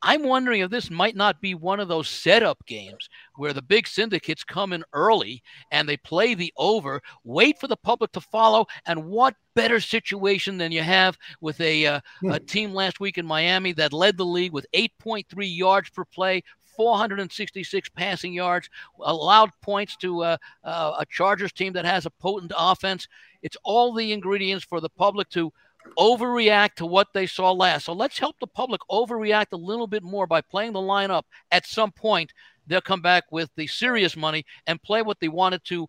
[0.03, 3.89] I'm wondering if this might not be one of those setup games where the big
[3.89, 8.67] syndicates come in early and they play the over, wait for the public to follow,
[8.87, 12.45] and what better situation than you have with a, uh, a hmm.
[12.47, 16.45] team last week in Miami that led the league with 8.3 yards per play,
[16.77, 22.53] 466 passing yards, allowed points to uh, uh, a Chargers team that has a potent
[22.57, 23.09] offense.
[23.43, 25.53] It's all the ingredients for the public to
[25.99, 27.87] overreact to what they saw last.
[27.87, 31.67] So let's help the public overreact a little bit more by playing the lineup at
[31.67, 32.33] some point.
[32.67, 35.89] They'll come back with the serious money and play what they wanted to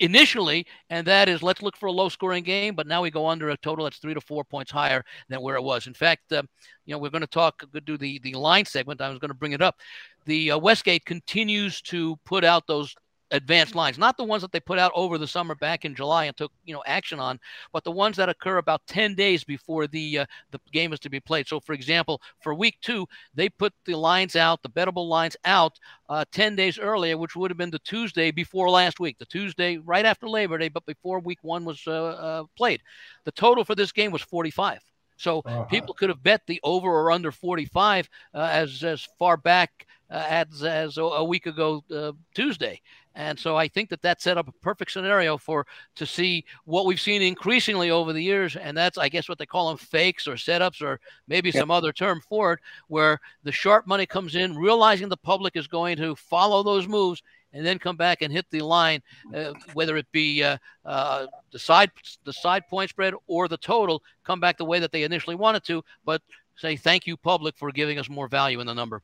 [0.00, 3.28] initially, and that is let's look for a low scoring game, but now we go
[3.28, 5.86] under a total that's three to four points higher than where it was.
[5.86, 6.42] In fact, uh,
[6.84, 9.00] you know, we're going to talk, do the, the line segment.
[9.00, 9.76] I was going to bring it up.
[10.24, 12.94] The uh, Westgate continues to put out those
[13.32, 16.26] advanced lines, not the ones that they put out over the summer back in July
[16.26, 17.40] and took you know action on,
[17.72, 21.10] but the ones that occur about 10 days before the uh, the game is to
[21.10, 21.48] be played.
[21.48, 25.78] So, for example, for week two, they put the lines out, the bettable lines out,
[26.08, 29.78] uh, 10 days earlier, which would have been the Tuesday before last week, the Tuesday
[29.78, 32.82] right after Labor Day, but before week one was uh, uh played.
[33.24, 34.78] The total for this game was 45.
[35.22, 35.64] So uh-huh.
[35.64, 40.26] people could have bet the over or under 45 uh, as as far back uh,
[40.28, 42.80] as as a week ago uh, Tuesday.
[43.14, 46.86] And so I think that that set up a perfect scenario for to see what
[46.86, 50.26] we've seen increasingly over the years, and that's I guess what they call them fakes
[50.26, 50.98] or setups or
[51.28, 55.56] maybe some other term for it, where the sharp money comes in, realizing the public
[55.56, 57.22] is going to follow those moves,
[57.52, 59.02] and then come back and hit the line,
[59.34, 61.90] uh, whether it be uh, uh, the side
[62.24, 65.64] the side point spread or the total, come back the way that they initially wanted
[65.64, 66.22] to, but
[66.56, 69.02] say thank you public for giving us more value in the number.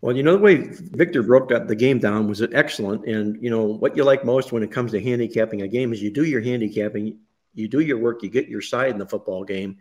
[0.00, 3.50] Well, you know the way Victor broke up the game down was excellent, and you
[3.50, 6.24] know what you like most when it comes to handicapping a game is you do
[6.24, 7.18] your handicapping,
[7.54, 9.76] you do your work, you get your side in the football game,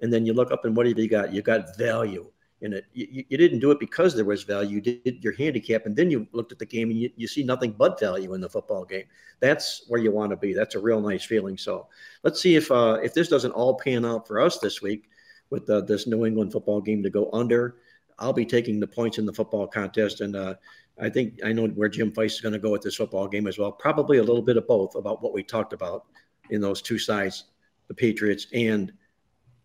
[0.00, 1.32] and then you look up and what have you got?
[1.32, 2.28] You got value
[2.62, 2.86] in it.
[2.92, 4.76] You, you didn't do it because there was value.
[4.76, 7.44] You did your handicap, and then you looked at the game and you, you see
[7.44, 9.04] nothing but value in the football game.
[9.38, 10.52] That's where you want to be.
[10.52, 11.56] That's a real nice feeling.
[11.56, 11.86] So
[12.24, 15.08] let's see if uh, if this doesn't all pan out for us this week
[15.50, 17.76] with uh, this New England football game to go under
[18.20, 20.20] I'll be taking the points in the football contest.
[20.20, 20.54] And uh,
[21.00, 23.46] I think I know where Jim Feist is going to go with this football game
[23.46, 23.72] as well.
[23.72, 26.06] Probably a little bit of both about what we talked about
[26.50, 27.44] in those two sides,
[27.88, 28.92] the Patriots and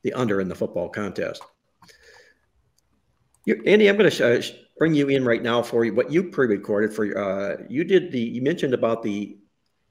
[0.03, 1.41] the under in the football contest.
[3.45, 4.41] You, Andy, I'm going to uh,
[4.77, 7.17] bring you in right now for what you pre-recorded for.
[7.17, 8.19] Uh, you did the.
[8.19, 9.37] You mentioned about the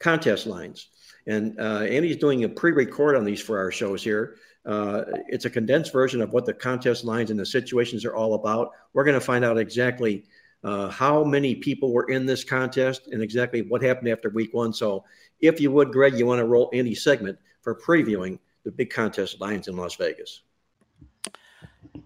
[0.00, 0.88] contest lines,
[1.26, 4.36] and uh, Andy's doing a pre-record on these for our shows here.
[4.66, 8.34] Uh, it's a condensed version of what the contest lines and the situations are all
[8.34, 8.70] about.
[8.92, 10.24] We're going to find out exactly
[10.62, 14.72] uh, how many people were in this contest and exactly what happened after week one.
[14.72, 15.04] So,
[15.40, 19.40] if you would, Greg, you want to roll any segment for previewing the big contest
[19.40, 20.42] lines in Las Vegas.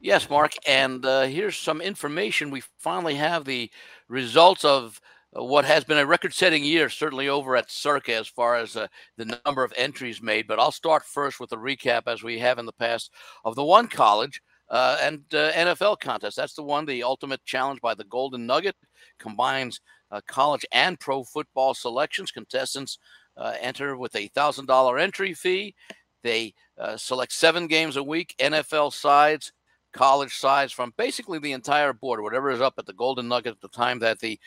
[0.00, 0.52] Yes, Mark.
[0.66, 2.50] And uh, here's some information.
[2.50, 3.70] We finally have the
[4.09, 5.00] results of
[5.32, 9.40] what has been a record-setting year, certainly over at Circa as far as uh, the
[9.44, 10.46] number of entries made.
[10.46, 13.10] But I'll start first with a recap, as we have in the past,
[13.44, 16.36] of the one college uh, and uh, NFL contest.
[16.36, 18.76] That's the one, the ultimate challenge by the Golden Nugget,
[19.18, 22.30] combines uh, college and pro football selections.
[22.30, 22.98] Contestants
[23.36, 25.74] uh, enter with a thousand dollar entry fee.
[26.22, 29.52] They uh, select seven games a week, NFL sides,
[29.92, 33.60] college sides from basically the entire board, whatever is up at the Golden Nugget at
[33.60, 34.38] the time that the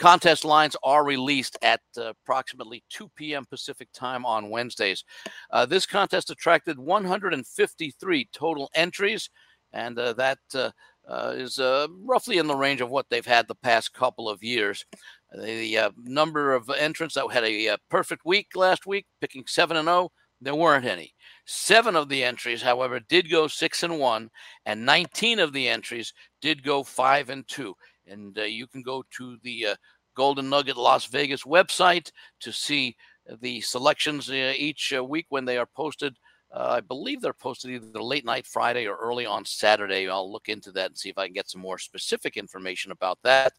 [0.00, 3.44] contest lines are released at uh, approximately 2 p.m.
[3.44, 5.04] Pacific time on Wednesdays.
[5.50, 9.28] Uh, this contest attracted 153 total entries,
[9.72, 10.70] and uh, that uh,
[11.06, 14.42] uh, is uh, roughly in the range of what they've had the past couple of
[14.42, 14.84] years.
[15.32, 20.10] The number of entrants that had a perfect week last week, picking 7 and 0,
[20.40, 21.14] there weren't any.
[21.44, 24.30] Seven of the entries, however, did go six and one,
[24.64, 27.74] and 19 of the entries did go five and two.
[28.06, 29.74] And uh, you can go to the uh,
[30.14, 32.96] Golden Nugget Las Vegas website to see
[33.40, 36.16] the selections uh, each uh, week when they are posted.
[36.52, 40.08] Uh, I believe they're posted either late night Friday or early on Saturday.
[40.08, 43.18] I'll look into that and see if I can get some more specific information about
[43.22, 43.52] that.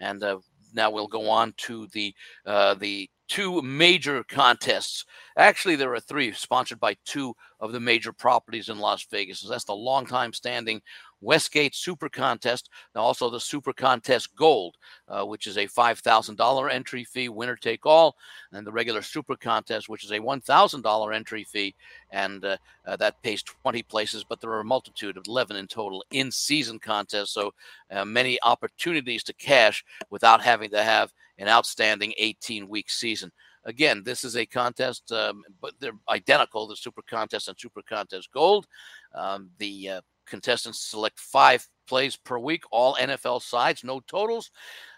[0.00, 0.38] And uh,
[0.74, 2.14] now we'll go on to the
[2.44, 5.06] the two major contests.
[5.38, 9.40] Actually, there are three sponsored by two of the major properties in Las Vegas.
[9.40, 10.82] That's the longtime standing
[11.22, 14.76] Westgate Super Contest, also the Super Contest Gold,
[15.08, 18.16] uh, which is a $5,000 entry fee, winner take all,
[18.52, 21.74] and the regular Super Contest, which is a $1,000 entry fee,
[22.10, 22.56] and uh,
[22.86, 26.30] uh, that pays 20 places, but there are a multitude of 11 in total in
[26.30, 27.54] season contests, so
[27.90, 33.30] uh, many opportunities to cash without having to have an outstanding 18 week season.
[33.64, 38.28] Again, this is a contest, um, but they're identical the Super Contest and Super Contest
[38.32, 38.66] Gold.
[39.14, 44.50] Um, the uh, contestants select five plays per week, all NFL sides, no totals.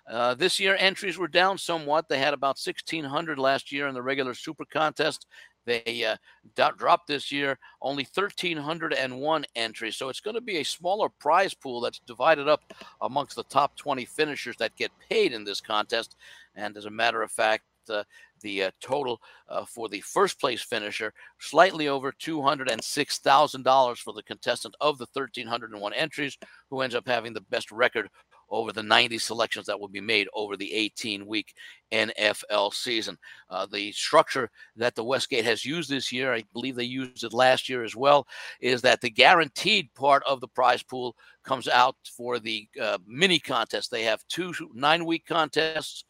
[0.08, 2.08] Uh, this year, entries were down somewhat.
[2.08, 5.26] They had about 1,600 last year in the regular Super Contest.
[5.66, 9.96] They uh, dropped this year only 1,301 entries.
[9.96, 12.62] So it's going to be a smaller prize pool that's divided up
[13.00, 16.16] amongst the top 20 finishers that get paid in this contest.
[16.54, 18.04] And as a matter of fact, uh,
[18.44, 24.76] the uh, total uh, for the first place finisher, slightly over $206,000 for the contestant
[24.80, 26.38] of the 1,301 entries,
[26.70, 28.08] who ends up having the best record
[28.50, 31.54] over the 90 selections that will be made over the 18 week
[31.92, 33.18] NFL season.
[33.50, 37.32] Uh, the structure that the Westgate has used this year, I believe they used it
[37.32, 38.26] last year as well,
[38.60, 43.38] is that the guaranteed part of the prize pool comes out for the uh, mini
[43.38, 43.90] contest.
[43.90, 46.04] They have two nine week contests,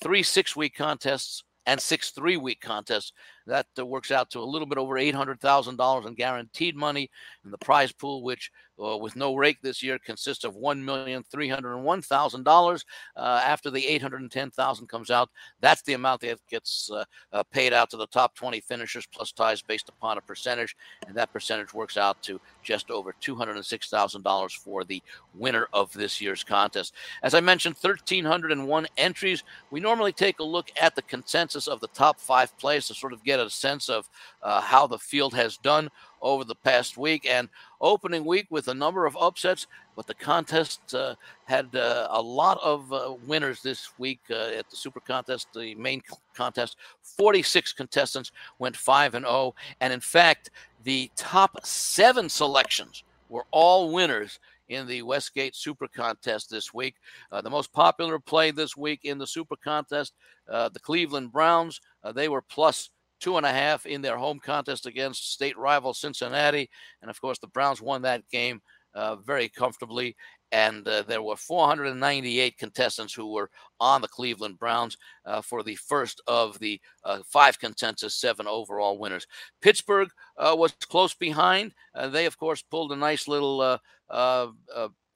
[0.00, 3.12] three six week contests, and six three week contests.
[3.46, 7.10] That uh, works out to a little bit over $800,000 in guaranteed money.
[7.44, 8.50] And the prize pool, which
[8.82, 12.84] uh, with no rake this year, consists of $1,301,000.
[13.16, 15.28] Uh, after the 810,000 comes out,
[15.60, 19.32] that's the amount that gets uh, uh, paid out to the top 20 finishers plus
[19.32, 20.76] ties based upon a percentage.
[21.06, 25.02] And that percentage works out to just over $206,000 for the
[25.34, 26.94] winner of this year's contest.
[27.22, 29.42] As I mentioned, 1,301 entries.
[29.70, 33.12] We normally take a look at the consensus of the top five plays to sort
[33.12, 34.08] of get a sense of
[34.42, 35.88] uh, how the field has done
[36.22, 37.26] over the past week.
[37.28, 37.48] And
[37.80, 39.66] opening week with a number of upsets,
[39.96, 41.14] but the contest uh,
[41.44, 45.74] had uh, a lot of uh, winners this week uh, at the Super Contest, the
[45.74, 46.02] main
[46.34, 46.76] contest.
[47.02, 49.54] 46 contestants went 5 and 0.
[49.80, 50.50] And in fact,
[50.84, 54.38] the top seven selections were all winners
[54.70, 56.94] in the Westgate Super Contest this week.
[57.30, 60.14] Uh, the most popular play this week in the Super Contest,
[60.48, 64.40] uh, the Cleveland Browns, uh, they were plus two and a half in their home
[64.40, 66.68] contest against state rival Cincinnati.
[67.02, 68.60] And of course, the Browns won that game
[68.94, 70.16] uh, very comfortably.
[70.52, 75.76] And uh, there were 498 contestants who were on the Cleveland Browns uh, for the
[75.76, 79.28] first of the uh, five consensus, seven overall winners.
[79.62, 81.72] Pittsburgh uh, was close behind.
[81.94, 83.78] Uh, they, of course, pulled a nice little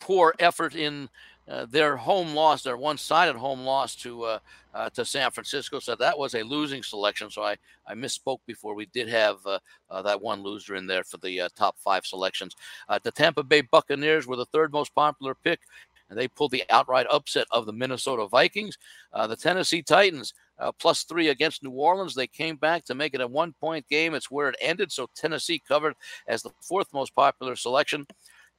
[0.00, 1.08] poor effort in
[1.46, 4.38] uh, their home loss, their one-sided home loss to uh,
[4.72, 5.78] uh, to San Francisco.
[5.78, 7.30] So that was a losing selection.
[7.30, 8.74] So I, I misspoke before.
[8.74, 9.58] We did have uh,
[9.90, 12.56] uh, that one loser in there for the top five selections.
[13.02, 15.60] the Tampa Bay Buccaneers were the third most popular pick,
[16.08, 18.78] and they pulled the outright upset of the Minnesota Vikings.
[19.12, 20.32] the Tennessee Titans.
[20.78, 22.14] plus three against New Orleans.
[22.14, 24.14] They came back to make it a one point game.
[24.14, 24.90] It's where it ended.
[24.90, 25.94] So Tennessee covered
[26.26, 28.06] as the fourth most popular selection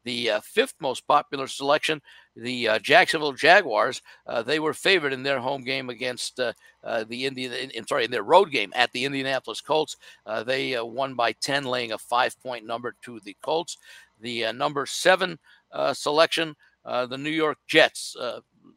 [0.05, 2.01] the uh, fifth most popular selection,
[2.35, 4.01] the uh, Jacksonville Jaguars.
[4.25, 6.53] Uh, they were favored in their home game against uh,
[6.83, 7.51] uh, the Indian.
[7.51, 9.97] In, sorry, in their road game at the Indianapolis Colts.
[10.25, 13.77] Uh, they won by 10, laying a five-point number to the Colts.
[14.21, 15.37] The number seven
[15.93, 18.15] selection, the New York Jets.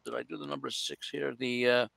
[0.05, 1.35] did I do the number six here?
[1.39, 1.89] The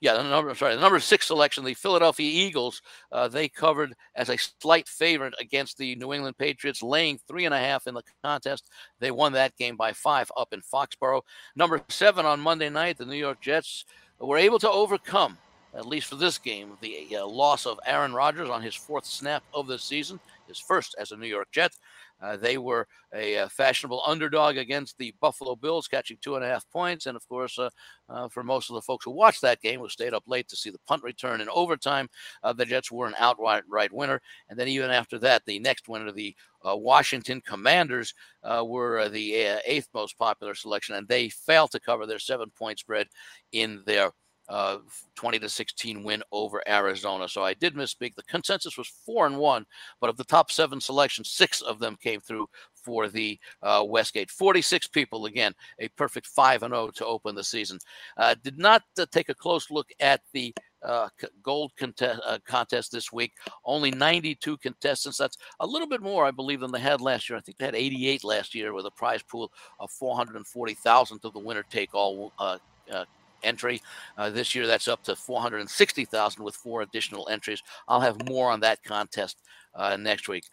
[0.00, 2.82] yeah, the number sorry, the number six selection, the Philadelphia Eagles,
[3.12, 7.54] uh, they covered as a slight favorite against the New England Patriots, laying three and
[7.54, 8.70] a half in the contest.
[9.00, 11.22] They won that game by five up in Foxborough.
[11.54, 13.84] Number seven on Monday night, the New York Jets
[14.18, 15.38] were able to overcome,
[15.74, 19.42] at least for this game, the uh, loss of Aaron Rodgers on his fourth snap
[19.54, 21.72] of the season, his first as a New York Jet.
[22.20, 26.48] Uh, they were a, a, fashionable underdog against the Buffalo Bills, catching two and a
[26.48, 27.06] half points.
[27.06, 27.68] And of course, uh,
[28.08, 30.56] uh, for most of the folks who watched that game, who stayed up late to
[30.56, 32.08] see the punt return in overtime,
[32.42, 34.20] uh, the Jets were an outright right winner.
[34.48, 36.34] And then even after that, the next winner, the
[36.66, 39.34] uh, Washington Commanders, uh, were the
[39.66, 43.08] eighth most popular selection, and they failed to cover their seven point spread
[43.52, 44.12] in their
[44.48, 44.78] uh,
[45.16, 47.28] 20 to 16 win over Arizona.
[47.28, 48.14] So I did misspeak.
[48.14, 49.66] The consensus was four and one,
[50.00, 54.30] but of the top seven selections, six of them came through for the uh, Westgate.
[54.30, 57.78] 46 people, again, a perfect 5 and 0 to open the season.
[58.16, 61.08] Uh, did not uh, take a close look at the uh,
[61.42, 63.32] gold contest, uh, contest this week.
[63.64, 65.18] Only 92 contestants.
[65.18, 67.36] That's a little bit more, I believe, than they had last year.
[67.36, 71.38] I think they had 88 last year with a prize pool of 440,000 to the
[71.40, 72.58] winner take all uh,
[72.92, 73.04] uh,
[73.42, 73.82] entry.
[74.16, 77.62] Uh, this year, that's up to 460,000 with four additional entries.
[77.88, 79.38] I'll have more on that contest
[79.74, 80.44] uh, next week.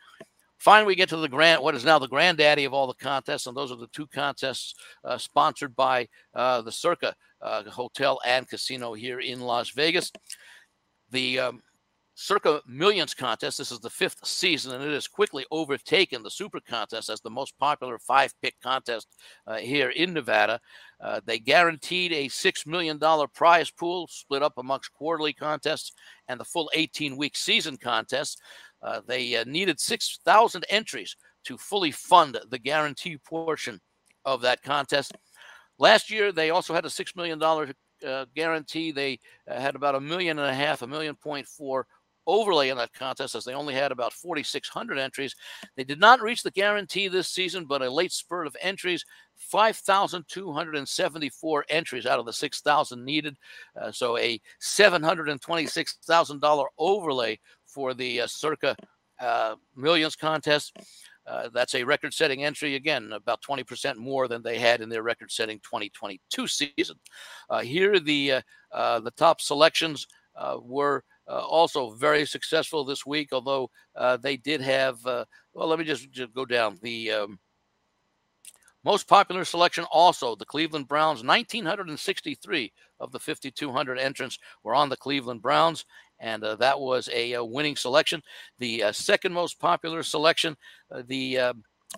[0.64, 3.48] Finally, we get to the grand, what is now the granddaddy of all the contests,
[3.48, 8.48] and those are the two contests uh, sponsored by uh, the Circa uh, Hotel and
[8.48, 10.10] Casino here in Las Vegas.
[11.12, 11.62] The um,
[12.16, 13.57] Circa Millions contest.
[13.57, 17.30] This is the fifth season, and it has quickly overtaken the Super Contest as the
[17.30, 19.07] most popular five pick contest
[19.47, 20.59] uh, here in Nevada.
[21.01, 22.99] Uh, they guaranteed a $6 million
[23.34, 25.91] prize pool split up amongst quarterly contests
[26.28, 28.39] and the full 18 week season contest.
[28.84, 33.80] Uh, they uh, needed 6,000 entries to fully fund the guarantee portion
[34.24, 35.14] of that contest.
[35.80, 38.91] Last year, they also had a $6 million uh, guarantee.
[38.91, 41.88] They uh, had about a million and a half, a million point four
[42.28, 45.36] overlay in that contest as they only had about 4,600 entries.
[45.76, 49.04] They did not reach the guarantee this season, but a late spurt of entries,
[49.38, 53.38] 5,274 entries out of the 6,000 needed.
[53.80, 58.76] Uh, so a $726,000 overlay for the uh, circa
[59.20, 60.78] uh, millions contest.
[61.26, 65.04] Uh, that's a record setting entry, again, about 20% more than they had in their
[65.04, 66.98] record setting 2022 season.
[67.50, 68.42] Uh, here, the,
[68.74, 70.06] uh, the top selections
[70.62, 75.86] were also very successful this week, although uh, they did have, uh, well, let me
[75.86, 76.78] just, just go down.
[76.82, 77.40] The um,
[78.84, 84.98] most popular selection also, the Cleveland Browns, 1,963 of the 5,200 entrants were on the
[84.98, 85.86] Cleveland Browns,
[86.20, 88.22] and uh, that was a, a, winning selection.
[88.60, 90.58] The uh, second most popular selection,
[90.92, 91.54] uh, the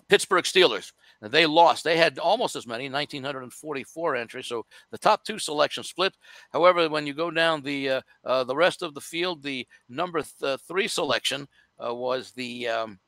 [0.08, 0.92] Pittsburgh Steelers.
[1.20, 1.84] They lost.
[1.84, 4.46] They had almost as many, 1,944 entries.
[4.46, 6.14] So the top two selections split.
[6.52, 10.20] However, when you go down the uh, uh, the rest of the field, the number
[10.20, 11.48] th- uh, three selection
[11.84, 12.98] uh, was the um,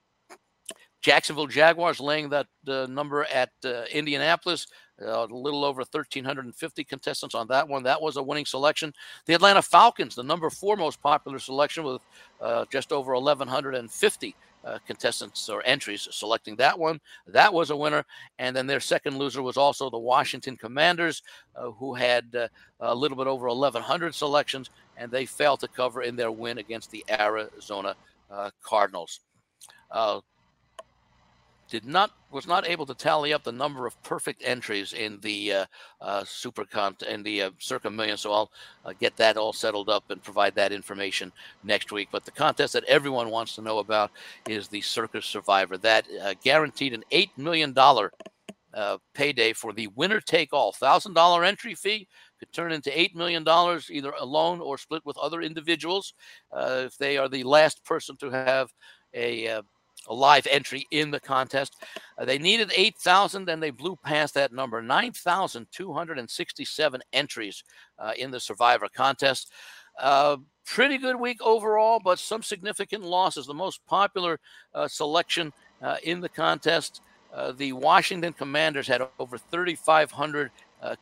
[1.02, 3.50] Jacksonville Jaguars, laying that uh, number at
[5.03, 7.82] uh, a little over 1,350 contestants on that one.
[7.82, 8.92] That was a winning selection.
[9.26, 12.03] The Atlanta Falcons, the number four most popular selection, with
[12.70, 14.34] just over 1,150
[14.64, 17.01] uh, contestants or entries selecting that one.
[17.26, 18.05] That was a winner.
[18.38, 21.22] And then their second loser was also the Washington Commanders,
[21.57, 22.49] uh, who had uh,
[22.80, 26.90] a little bit over 1,100 selections, and they failed to cover in their win against
[26.90, 27.94] the Arizona
[28.30, 29.20] uh, Cardinals.
[31.69, 35.19] Uh, did not was not able to tally up the number of perfect entries in
[35.21, 35.66] the uh,
[36.01, 38.51] uh, super con in the uh, circa million so i'll
[38.85, 41.33] uh, get that all settled up and provide that information
[41.64, 42.09] next week.
[42.12, 44.11] But the contest that everyone wants to know about
[44.49, 45.77] is the circa survivor.
[45.79, 50.73] That uh, guaranteed an $8 million uh, payday for the winner take all.
[50.73, 52.09] $1000 entry fee
[52.39, 53.45] could turn into $8 million
[53.91, 56.14] either alone or split with other individuals
[56.55, 58.73] if they are the last person to have
[59.14, 59.61] a
[60.07, 61.76] a live entry in the contest.
[62.16, 67.64] Uh, they needed 8,000 and they blew past that number 9,267 entries
[67.99, 69.53] uh, in the Survivor contest.
[70.01, 73.46] Uh, pretty good week overall, but some significant losses.
[73.46, 74.40] The most popular
[74.74, 77.01] uh, selection uh, in the contest,
[77.34, 80.51] uh, the Washington Commanders had over 3,500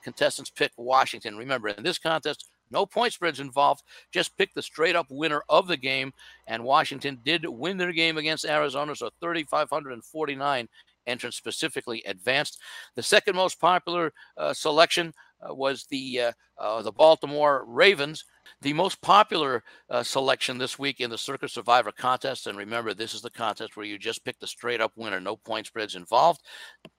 [0.03, 1.37] contestants pick Washington.
[1.37, 3.83] Remember, in this contest, no point spreads involved.
[4.13, 6.13] Just pick the straight up winner of the game.
[6.47, 8.95] And Washington did win their game against Arizona.
[8.97, 10.69] So 3,549
[11.07, 12.61] entrants specifically advanced.
[12.95, 18.25] The second most popular uh, selection uh, was the uh, uh the Baltimore Ravens.
[18.63, 23.13] The most popular uh, selection this week in the Circa Survivor contest, and remember, this
[23.13, 26.43] is the contest where you just pick the straight up winner, no point spreads involved.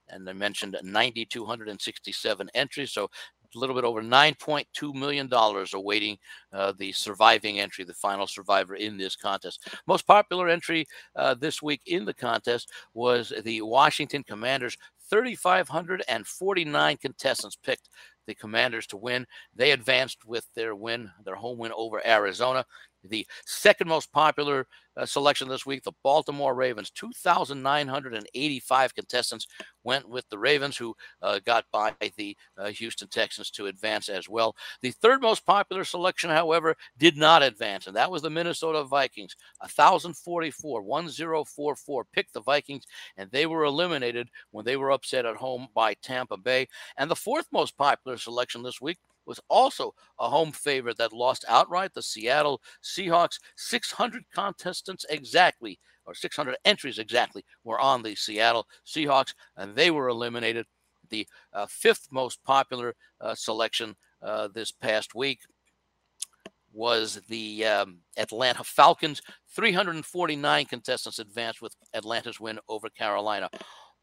[0.09, 2.91] And I mentioned 9,267 entries.
[2.91, 3.09] So
[3.57, 5.29] a little bit over $9.2 million
[5.73, 6.17] awaiting
[6.53, 9.67] uh, the surviving entry, the final survivor in this contest.
[9.87, 10.85] Most popular entry
[11.15, 14.77] uh, this week in the contest was the Washington Commanders.
[15.09, 17.89] 3,549 contestants picked
[18.27, 19.25] the Commanders to win.
[19.55, 22.65] They advanced with their win, their home win over Arizona.
[23.03, 24.67] The second most popular
[24.97, 26.89] uh, selection this week, the Baltimore Ravens.
[26.91, 29.47] 2,985 contestants
[29.83, 34.27] went with the Ravens, who uh, got by the uh, Houston Texans to advance as
[34.27, 34.55] well.
[34.81, 39.35] The third most popular selection, however, did not advance, and that was the Minnesota Vikings.
[39.59, 42.85] 1,044, 1,044 picked the Vikings,
[43.17, 46.67] and they were eliminated when they were upset at home by Tampa Bay.
[46.97, 48.97] And the fourth most popular selection this week
[49.27, 51.93] was also a home favorite that lost outright.
[51.93, 59.33] The Seattle Seahawks, 600 contestants exactly, or 600 entries exactly, were on the Seattle Seahawks,
[59.57, 60.65] and they were eliminated.
[61.09, 65.39] The uh, fifth most popular uh, selection uh, this past week
[66.73, 69.21] was the um, Atlanta Falcons.
[69.55, 73.49] 349 contestants advanced with Atlanta's win over Carolina.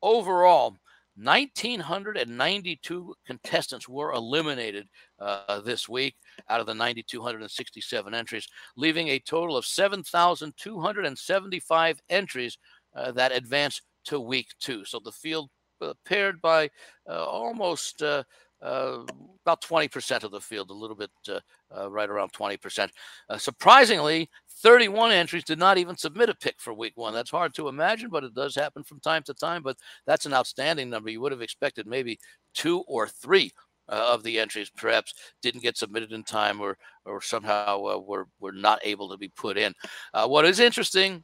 [0.02, 0.76] Overall,
[1.16, 4.86] 1,992 contestants were eliminated
[5.20, 6.16] uh, this week
[6.48, 12.58] out of the 9,267 entries, leaving a total of 7,275 entries
[12.96, 14.84] uh, that advance to week two.
[14.84, 15.50] So the field
[15.80, 16.70] uh, paired by
[17.08, 18.24] uh, almost uh,
[18.64, 21.40] about 20% of the field, a little bit uh,
[21.76, 22.88] uh, right around 20%.
[23.28, 24.28] Uh, surprisingly,
[24.62, 27.12] 31 entries did not even submit a pick for week one.
[27.12, 29.62] That's hard to imagine, but it does happen from time to time.
[29.62, 31.10] But that's an outstanding number.
[31.10, 32.18] You would have expected maybe
[32.54, 33.52] two or three
[33.88, 38.26] uh, of the entries perhaps didn't get submitted in time or or somehow uh, were
[38.40, 39.74] were not able to be put in.
[40.14, 41.22] Uh, what is interesting,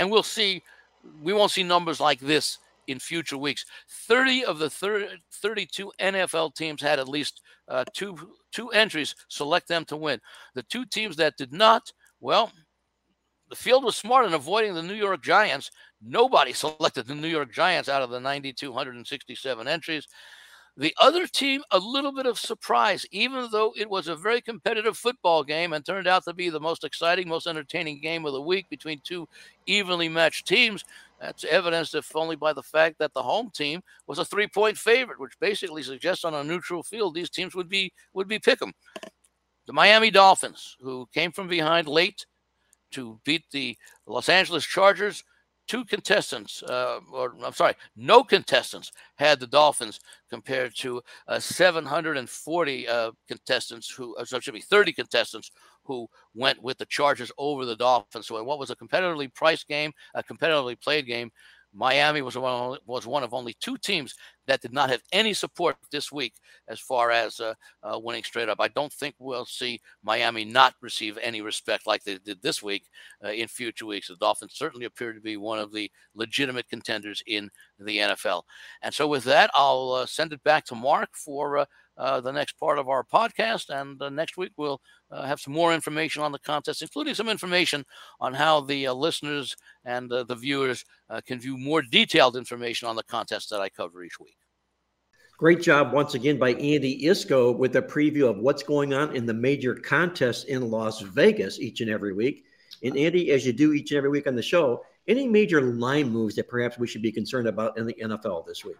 [0.00, 0.60] and we'll see,
[1.22, 2.58] we won't see numbers like this
[2.90, 3.64] in future weeks.
[4.06, 8.16] 30 of the 30, 32 NFL teams had at least uh, two
[8.52, 10.20] two entries select them to win.
[10.54, 12.50] The two teams that did not, well,
[13.48, 15.70] the field was smart in avoiding the New York Giants.
[16.00, 20.06] Nobody selected the New York Giants out of the 9,267 entries.
[20.76, 24.96] The other team, a little bit of surprise, even though it was a very competitive
[24.96, 28.40] football game and turned out to be the most exciting, most entertaining game of the
[28.40, 29.28] week between two
[29.66, 30.84] evenly matched teams.
[31.20, 35.20] That's evidenced, if only by the fact that the home team was a three-point favorite,
[35.20, 38.72] which basically suggests on a neutral field these teams would be would be pick 'em.
[39.66, 42.24] The Miami Dolphins, who came from behind late
[42.92, 45.22] to beat the Los Angeles Chargers,
[45.68, 52.88] two contestants, uh, or I'm sorry, no contestants had the Dolphins compared to uh, 740
[52.88, 55.52] uh, contestants who, uh, should be 30 contestants
[55.84, 58.26] who went with the Chargers over the Dolphins.
[58.26, 61.30] So, what was a competitively priced game, a competitively played game,
[61.72, 64.14] Miami was one, was one of only two teams
[64.46, 66.34] that did not have any support this week
[66.68, 68.58] as far as uh, uh, winning straight up.
[68.60, 72.88] I don't think we'll see Miami not receive any respect like they did this week
[73.24, 74.08] uh, in future weeks.
[74.08, 78.42] The Dolphins certainly appear to be one of the legitimate contenders in the NFL.
[78.82, 81.66] And so, with that, I'll uh, send it back to Mark for
[82.00, 83.68] uh, uh, the next part of our podcast.
[83.68, 84.80] And uh, next week, we'll
[85.10, 87.84] uh, have some more information on the contest, including some information
[88.20, 90.84] on how the uh, listeners and uh, the viewers
[91.26, 94.36] can view more detailed information on the contest that I cover each week.
[95.38, 99.26] Great job once again by Andy Iskoe with a preview of what's going on in
[99.26, 102.44] the major contests in Las Vegas each and every week.
[102.82, 106.10] And Andy, as you do each and every week on the show, any major line
[106.10, 108.76] moves that perhaps we should be concerned about in the NFL this week?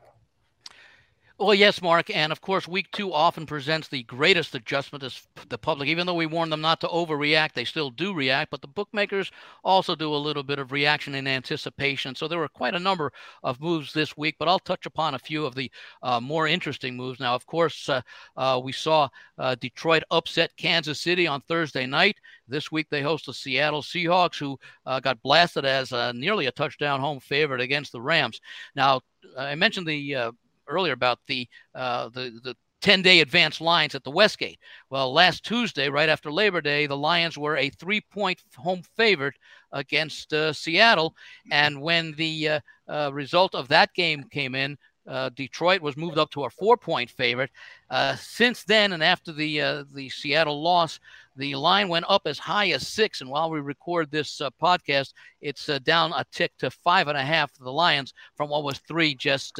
[1.40, 2.14] Well, yes, Mark.
[2.14, 5.88] And of course, week two often presents the greatest adjustment to the public.
[5.88, 8.50] Even though we warn them not to overreact, they still do react.
[8.50, 9.32] But the bookmakers
[9.64, 12.14] also do a little bit of reaction in anticipation.
[12.14, 13.10] So there were quite a number
[13.42, 15.70] of moves this week, but I'll touch upon a few of the
[16.02, 17.20] uh, more interesting moves.
[17.20, 18.02] Now, of course, uh,
[18.36, 22.18] uh, we saw uh, Detroit upset Kansas City on Thursday night.
[22.48, 27.00] This week, they host the Seattle Seahawks, who uh, got blasted as nearly a touchdown
[27.00, 28.42] home favorite against the Rams.
[28.76, 29.00] Now,
[29.38, 30.32] I mentioned the uh,
[30.70, 34.58] earlier about the uh, the the 10 day advance lines at the Westgate.
[34.88, 39.36] Well, last Tuesday, right after Labor Day, the Lions were a three point home favorite
[39.72, 41.14] against uh, Seattle.
[41.50, 46.18] And when the uh, uh, result of that game came in, uh, Detroit was moved
[46.18, 47.50] up to a four-point favorite.
[47.88, 51.00] Uh, since then, and after the uh, the Seattle loss,
[51.36, 53.20] the line went up as high as six.
[53.20, 57.52] And while we record this podcast, it's down a tick to five and a half
[57.54, 59.58] the Lions from what was three just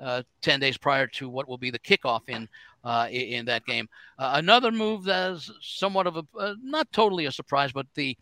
[0.00, 2.48] uh, 10 days prior to what will be the kickoff in
[2.84, 3.88] uh, in that game.
[4.18, 8.16] Uh, another move that is somewhat of a uh, not totally a surprise, but the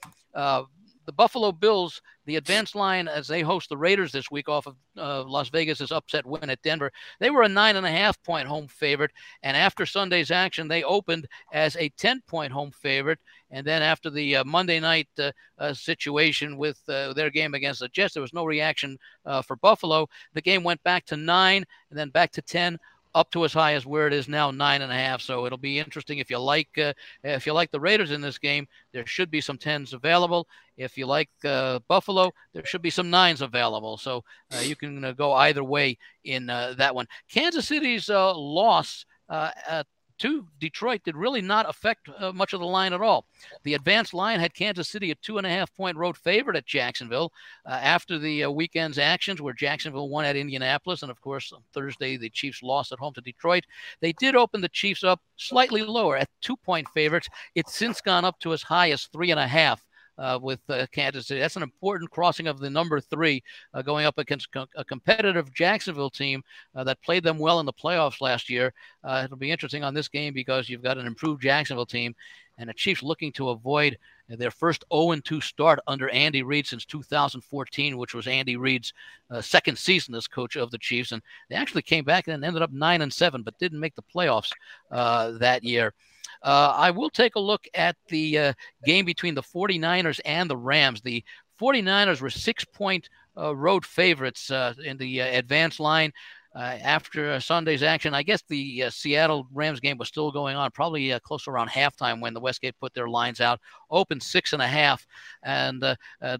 [1.09, 4.77] the Buffalo Bills, the advanced line as they host the Raiders this week off of
[4.99, 8.47] uh, Las Vegas's upset win at Denver, they were a nine and a half point
[8.47, 9.13] home favorite.
[9.43, 13.21] And after Sunday's action, they opened as a 10 point home favorite.
[13.51, 17.81] And then after the uh, Monday night uh, uh, situation with uh, their game against
[17.81, 20.09] the Jets, there was no reaction uh, for Buffalo.
[20.35, 22.77] The game went back to nine and then back to 10
[23.15, 25.21] up to as high as where it is now, nine and a half.
[25.21, 26.93] So it'll be interesting if you like uh,
[27.23, 28.67] if you like the Raiders in this game.
[28.93, 30.49] There should be some tens available.
[30.77, 33.97] If you like uh, Buffalo, there should be some nines available.
[33.97, 37.07] So uh, you can uh, go either way in uh, that one.
[37.31, 39.87] Kansas City's uh, loss at
[40.19, 43.27] to Detroit did really not affect uh, much of the line at all.
[43.65, 46.67] The advanced line had Kansas City a two and a half point road favorite at
[46.67, 47.33] Jacksonville
[47.67, 51.63] uh, after the uh, weekend's actions, where Jacksonville won at Indianapolis, and of course on
[51.73, 53.65] Thursday the Chiefs lost at home to Detroit.
[54.01, 57.29] They did open the Chiefs up slightly lower at two point favorites.
[57.55, 59.85] It's since gone up to as high as three and a half
[60.19, 61.41] uh, with uh, Kansas City.
[61.41, 63.43] That's an important crossing of the number three,
[63.75, 66.43] uh, going up against a competitive Jacksonville team
[66.75, 68.73] uh, that played them well in the playoffs last year.
[69.05, 72.15] Uh, it'll be interesting on this game because you've got an improved Jacksonville team
[72.59, 73.97] and the Chiefs looking to avoid
[74.29, 78.93] their first 0-2 start under Andy Reid since 2014, which was Andy Reid's
[79.31, 82.61] uh, second season as coach of the Chiefs, and they actually came back and ended
[82.61, 84.51] up nine and seven, but didn't make the playoffs
[84.91, 85.95] uh, that year.
[86.43, 88.53] Uh, I will take a look at the uh,
[88.85, 91.01] game between the 49ers and the Rams.
[91.01, 91.25] The
[91.61, 96.13] 49ers were six point uh, road favorites uh, in the uh, advanced line.
[96.55, 101.17] Uh, after Sunday's action, I guess the Seattle Rams game was still going on, probably
[101.21, 103.61] close around halftime when the Westgate put their lines out,
[103.91, 105.07] open six and a half.
[105.45, 105.85] And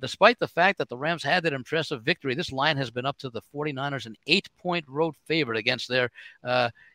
[0.01, 3.19] despite the fact that the Rams had that impressive victory, this line has been up
[3.19, 6.11] to the 49ers an eight point road favorite against their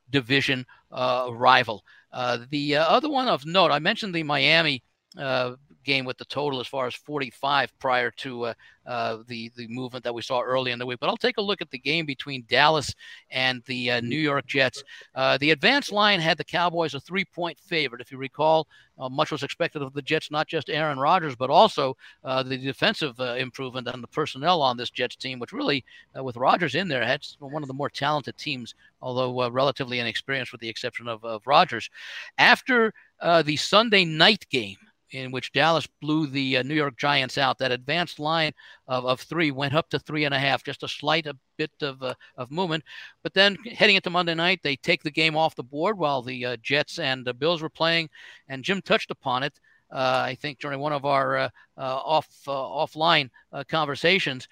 [0.10, 1.86] division rival.
[2.14, 4.84] Uh, the uh, other one of note, I mentioned the Miami
[5.18, 8.53] uh, game with the total as far as 45 prior to uh,
[8.86, 10.99] uh, the the movement that we saw early in the week.
[10.99, 12.93] But I'll take a look at the game between Dallas
[13.31, 14.84] and the uh, New York Jets.
[15.15, 18.01] Uh, the advanced line had the Cowboys a three point favorite.
[18.01, 18.67] If you recall,
[18.99, 22.57] uh, much was expected of the Jets, not just Aaron Rodgers, but also uh, the
[22.57, 27.05] defensive improvement and the personnel on this Jets team, which really, with Rodgers in there,
[27.05, 31.47] had one of the more talented teams, although relatively inexperienced with the exception of, of
[31.47, 31.89] Rodgers.
[32.38, 34.77] After the Sunday night game,
[35.14, 37.59] in which Dallas blew the uh, New York Giants out.
[37.59, 38.53] That advanced line
[38.88, 41.72] of, of three went up to three and a half, just a slight a bit
[41.82, 42.84] of, uh, of movement.
[43.22, 46.45] But then heading into Monday night, they take the game off the board while the
[46.45, 48.09] uh, Jets and the Bills were playing,
[48.47, 49.59] and Jim touched upon it.
[49.91, 53.30] Uh, I think during one of our uh, uh, off offline
[53.70, 54.47] conversations,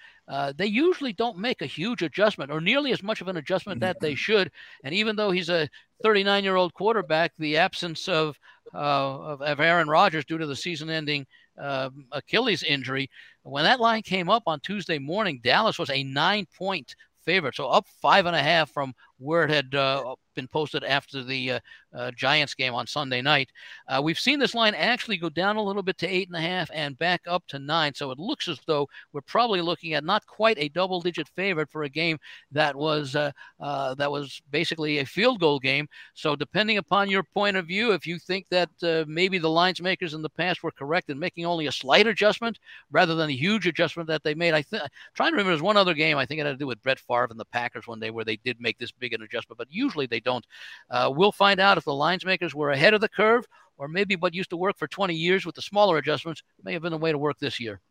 [0.55, 3.99] they usually don't make a huge adjustment or nearly as much of an adjustment that
[3.99, 4.51] they should.
[4.83, 5.67] And even though he's a
[6.03, 8.37] 39 year old quarterback, the absence of,
[8.73, 11.25] of, of Aaron Rodgers due to the season ending
[11.59, 13.09] uh, Achilles injury.
[13.43, 17.67] When that line came up on Tuesday morning, Dallas was a nine point favorite, so
[17.67, 21.59] up five and a half from where it had uh, been posted after the uh,
[21.93, 23.49] uh, Giants game on Sunday night.
[23.87, 26.41] Uh, we've seen this line actually go down a little bit to eight and a
[26.41, 27.93] half and back up to nine.
[27.93, 31.83] So it looks as though we're probably looking at not quite a double-digit favorite for
[31.83, 32.17] a game
[32.51, 35.87] that was uh, uh, that was basically a field goal game.
[36.13, 38.69] So depending upon your point of view, if you think that
[39.07, 42.59] maybe the lines makers in the past were correct in making only a slight adjustment
[42.91, 45.77] rather than a huge adjustment that they made, I think trying to remember there's one
[45.77, 47.99] other game I think it had to do with Brett Favre and the Packers one
[47.99, 50.45] day where they did make this big an adjustment, but usually they don't.
[50.89, 53.45] Uh, we'll find out if the lines makers were ahead of the curve
[53.77, 56.83] or maybe what used to work for 20 years with the smaller adjustments may have
[56.83, 57.81] been the way to work this year.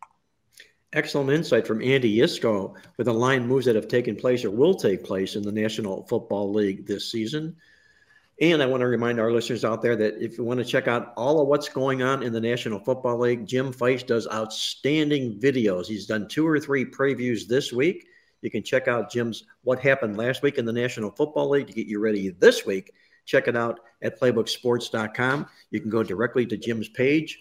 [0.92, 4.74] Excellent insight from Andy Iskoe with the line moves that have taken place or will
[4.74, 7.56] take place in the National Football League this season.
[8.40, 10.88] And I want to remind our listeners out there that if you want to check
[10.88, 15.38] out all of what's going on in the National Football League, Jim Feist does outstanding
[15.38, 15.86] videos.
[15.86, 18.06] He's done two or three previews this week.
[18.42, 21.72] You can check out Jim's What Happened Last Week in the National Football League to
[21.72, 22.92] get you ready this week.
[23.26, 25.46] Check it out at playbooksports.com.
[25.70, 27.38] You can go directly to Jim's page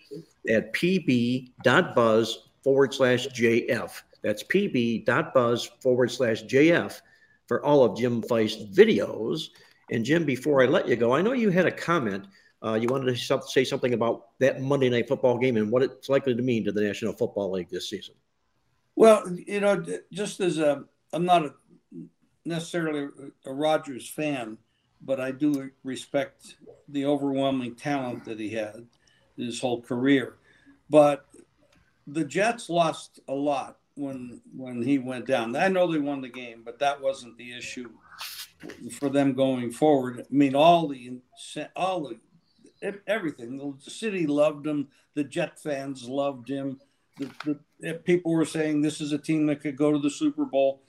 [0.49, 4.01] at pb.buzz forward slash JF.
[4.21, 7.01] That's pb.buzz forward slash JF
[7.47, 9.47] for all of Jim Feist's videos.
[9.91, 12.25] And Jim, before I let you go, I know you had a comment.
[12.61, 16.09] Uh, you wanted to say something about that Monday night football game and what it's
[16.09, 18.15] likely to mean to the National Football League this season.
[18.99, 19.81] Well, you know,
[20.11, 20.83] just as a,
[21.13, 21.53] I'm not a,
[22.43, 23.07] necessarily
[23.45, 24.57] a Rodgers fan,
[25.01, 26.57] but I do respect
[26.89, 28.87] the overwhelming talent that he had
[29.37, 30.35] his whole career.
[30.89, 31.25] But
[32.07, 35.55] the Jets lost a lot when when he went down.
[35.55, 37.91] I know they won the game, but that wasn't the issue
[38.99, 40.19] for them going forward.
[40.19, 41.21] I mean, all the
[41.73, 42.01] all
[42.81, 43.77] the everything.
[43.81, 44.89] The city loved him.
[45.13, 46.81] The Jet fans loved him
[47.19, 50.45] the, the, people were saying this is a team that could go to the Super
[50.45, 50.81] Bowl.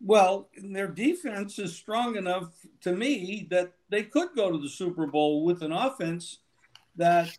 [0.00, 2.52] Well, their defense is strong enough
[2.82, 6.38] to me that they could go to the Super Bowl with an offense
[6.96, 7.36] that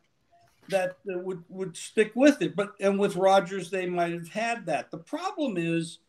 [0.70, 2.56] that would would stick with it.
[2.56, 4.92] But and with Rodgers, they might have had that.
[4.92, 6.00] The problem is,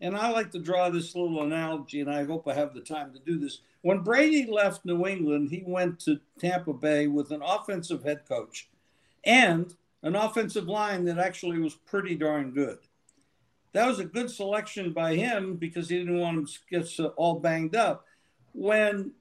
[0.00, 3.12] and I like to draw this little analogy, and I hope I have the time
[3.12, 3.60] to do this.
[3.82, 8.68] When Brady left New England, he went to Tampa Bay with an offensive head coach
[9.24, 12.78] and an offensive line that actually was pretty darn good.
[13.72, 17.38] That was a good selection by him because he didn't want him to get all
[17.38, 18.04] banged up.
[18.52, 19.12] When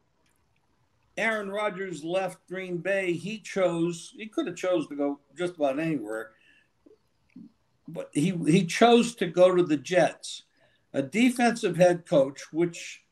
[1.17, 5.79] Aaron Rodgers left Green Bay, he chose, he could have chose to go just about
[5.79, 6.31] anywhere,
[7.87, 10.43] but he, he chose to go to the Jets,
[10.93, 13.03] a defensive head coach, which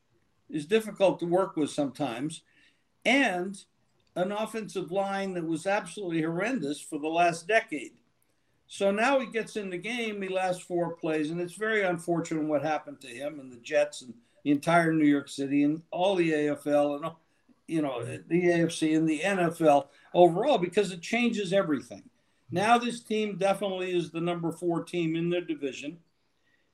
[0.49, 2.41] is difficult to work with sometimes,
[3.05, 3.63] and
[4.17, 7.91] an offensive line that was absolutely horrendous for the last decade.
[8.65, 12.43] So now he gets in the game, he lasts four plays, and it's very unfortunate
[12.43, 16.15] what happened to him and the Jets and the entire New York City and all
[16.15, 17.11] the AFL and
[17.67, 22.03] you know the AFC and the NFL overall because it changes everything.
[22.49, 25.99] Now this team definitely is the number four team in their division.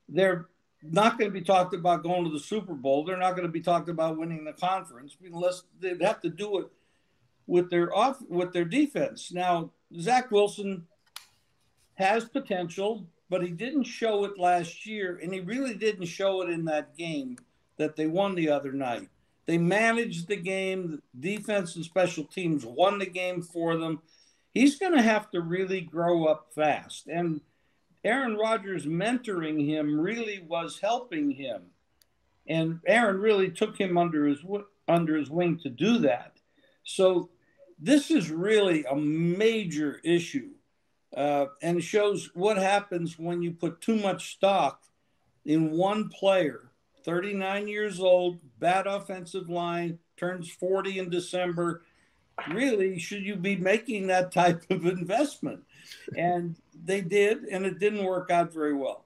[0.08, 0.48] They're
[0.82, 3.04] not going to be talked about going to the Super Bowl.
[3.04, 6.60] They're not going to be talked about winning the conference unless they'd have to do
[6.60, 6.68] it
[7.48, 9.32] with their off with their defense.
[9.32, 10.88] Now Zach Wilson
[11.96, 16.50] has potential, but he didn't show it last year, and he really didn't show it
[16.50, 17.38] in that game
[17.78, 19.10] that they won the other night.
[19.46, 21.02] They managed the game.
[21.14, 24.02] The defense and special teams won the game for them.
[24.54, 27.08] He's going to have to really grow up fast.
[27.08, 27.41] And
[28.04, 31.64] Aaron Rodgers mentoring him really was helping him.
[32.48, 34.39] And Aaron really took him under his
[34.88, 36.34] under his wing to do that.
[36.84, 37.30] So
[37.84, 40.52] this is really a major issue
[41.16, 44.84] uh, and shows what happens when you put too much stock
[45.46, 46.72] in one player.
[47.04, 51.84] 39 years old, bad offensive line, turns 40 in December.
[52.50, 55.64] Really, should you be making that type of investment?
[56.18, 56.56] And
[56.86, 59.04] they did, and it didn't work out very well.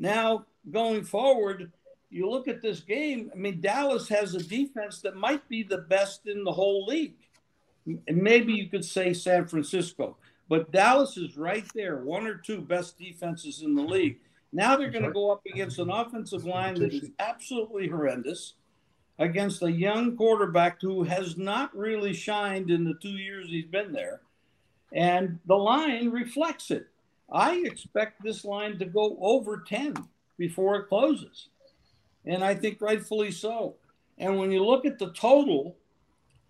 [0.00, 1.70] Now, going forward,
[2.10, 3.30] you look at this game.
[3.32, 7.14] I mean, Dallas has a defense that might be the best in the whole league.
[8.06, 10.16] And maybe you could say San Francisco.
[10.48, 14.18] But Dallas is right there, one or two best defenses in the league.
[14.52, 18.54] Now they're going to go up against an offensive line that is absolutely horrendous,
[19.18, 23.92] against a young quarterback who has not really shined in the two years he's been
[23.92, 24.22] there.
[24.92, 26.86] And the line reflects it.
[27.30, 29.94] I expect this line to go over 10
[30.38, 31.48] before it closes.
[32.24, 33.74] And I think rightfully so.
[34.16, 35.76] And when you look at the total,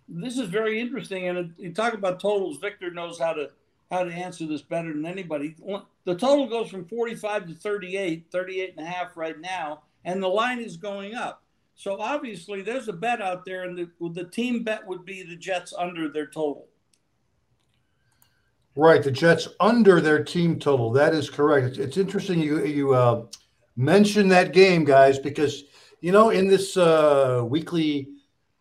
[0.09, 1.29] this is very interesting.
[1.29, 3.51] And you talk about totals, Victor knows how to
[3.91, 5.57] how to answer this better than anybody.
[6.05, 10.29] The total goes from 45 to 38, 38 and a half right now, and the
[10.29, 11.43] line is going up.
[11.75, 15.37] So obviously, there's a bet out there, and the, the team bet would be the
[15.37, 16.67] Jets under their total.
[18.77, 20.91] Right, the Jets under their team total.
[20.93, 21.69] That is correct.
[21.69, 23.27] It's, it's interesting you you uh,
[23.77, 25.65] mentioned that game, guys, because
[26.01, 28.09] you know in this uh, weekly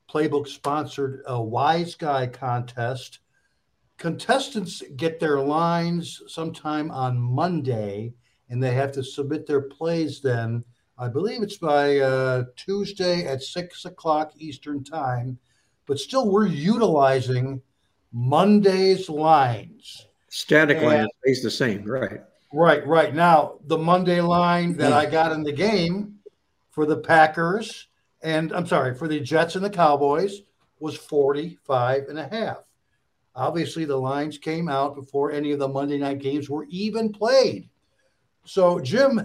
[0.09, 3.19] playbook sponsored a Wise Guy contest
[3.97, 8.13] contestants get their lines sometime on Monday,
[8.49, 10.63] and they have to submit their plays then.
[10.97, 15.37] I believe it's by uh, Tuesday at six o'clock Eastern time,
[15.85, 17.61] but still we're utilizing
[18.11, 20.07] Monday's lines.
[20.29, 22.21] Static and, line stays the same, right?
[22.53, 23.13] Right, right.
[23.13, 26.15] Now the Monday line that I got in the game
[26.71, 27.86] for the Packers
[28.27, 30.41] and I'm sorry for the Jets and the Cowboys
[30.81, 32.57] was 45 and a half.
[33.33, 37.69] Obviously, the lines came out before any of the Monday night games were even played.
[38.43, 39.21] So, Jim,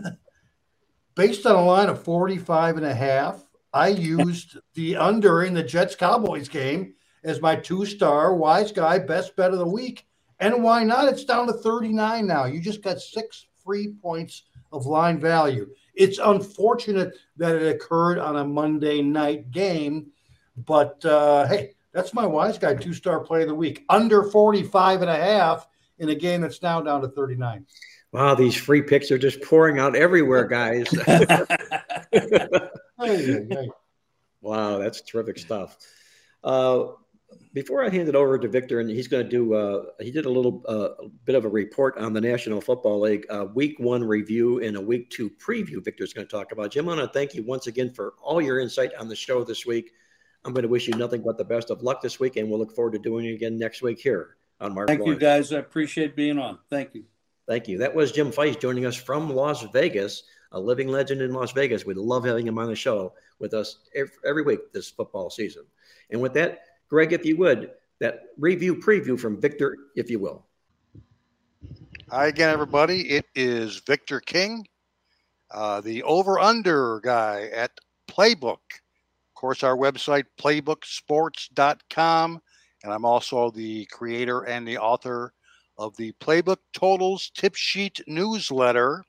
[1.16, 5.64] based on a line of 45 and a half, I used the under in the
[5.64, 6.94] Jets Cowboys game
[7.24, 10.06] as my two star wise guy best bet of the week.
[10.38, 11.08] And why not?
[11.08, 12.44] It's down to 39 now.
[12.44, 15.70] You just got six free points of line value.
[15.94, 20.12] It's unfortunate that it occurred on a Monday night game,
[20.56, 23.84] but uh, hey, that's my wise guy two star play of the week.
[23.88, 25.66] Under 45 and a half
[25.98, 27.66] in a game that's now down to 39.
[28.12, 30.86] Wow, these free picks are just pouring out everywhere, guys.
[34.42, 35.78] wow, that's terrific stuff.
[36.44, 36.88] Uh,
[37.52, 40.24] before I hand it over to Victor, and he's going to do, uh, he did
[40.24, 40.88] a little uh,
[41.24, 44.80] bit of a report on the National Football League uh, week one review and a
[44.80, 45.84] week two preview.
[45.84, 46.70] Victor's going to talk about.
[46.70, 49.44] Jim, I want to thank you once again for all your insight on the show
[49.44, 49.92] this week.
[50.44, 52.58] I'm going to wish you nothing but the best of luck this week, and we'll
[52.58, 54.88] look forward to doing it again next week here on Mark.
[54.88, 55.20] Thank Lawrence.
[55.20, 55.52] you, guys.
[55.52, 56.58] I appreciate being on.
[56.70, 57.04] Thank you.
[57.46, 57.78] Thank you.
[57.78, 60.22] That was Jim Feist joining us from Las Vegas,
[60.52, 61.84] a living legend in Las Vegas.
[61.84, 63.80] We love having him on the show with us
[64.24, 65.64] every week this football season.
[66.10, 66.60] And with that,
[66.92, 67.70] Greg, if you would,
[68.00, 70.44] that review preview from Victor, if you will.
[72.10, 73.08] Hi again, everybody.
[73.08, 74.66] It is Victor King,
[75.50, 77.70] uh, the over under guy at
[78.10, 78.58] Playbook.
[78.58, 82.40] Of course, our website, playbooksports.com.
[82.84, 85.32] And I'm also the creator and the author
[85.78, 89.02] of the Playbook Totals Tip Sheet newsletter.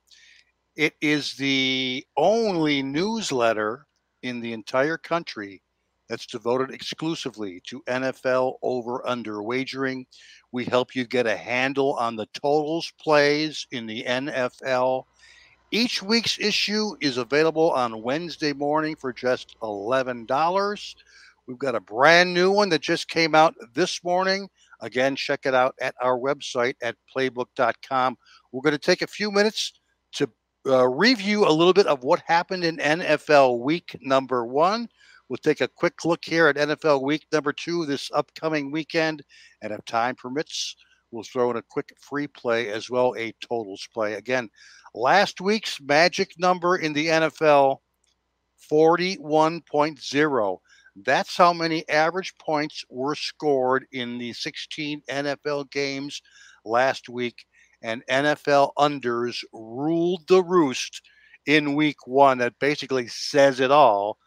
[0.78, 3.88] It is the only newsletter
[4.22, 5.63] in the entire country
[6.10, 10.06] that's devoted exclusively to NFL over under wagering.
[10.52, 15.06] We help you get a handle on the totals plays in the NFL.
[15.72, 20.96] Each week's issue is available on Wednesday morning for just $11.
[21.48, 24.50] We've got a brand new one that just came out this morning.
[24.82, 28.18] Again, check it out at our website at playbook.com.
[28.52, 29.74] We're going to take a few minutes
[30.14, 30.30] to
[30.68, 34.88] uh, review a little bit of what happened in NFL week number one.
[35.30, 39.24] We'll take a quick look here at NFL week number two this upcoming weekend.
[39.62, 40.76] And if time permits,
[41.12, 44.16] we'll throw in a quick free play as well, a totals play.
[44.16, 44.50] Again,
[44.94, 47.78] last week's magic number in the NFL
[48.72, 50.58] 41.0.
[50.96, 56.22] That's how many average points were scored in the 16 NFL games
[56.66, 57.46] last week.
[57.82, 61.02] And NFL unders ruled the roost
[61.46, 62.38] in week one.
[62.38, 64.18] That basically says it all.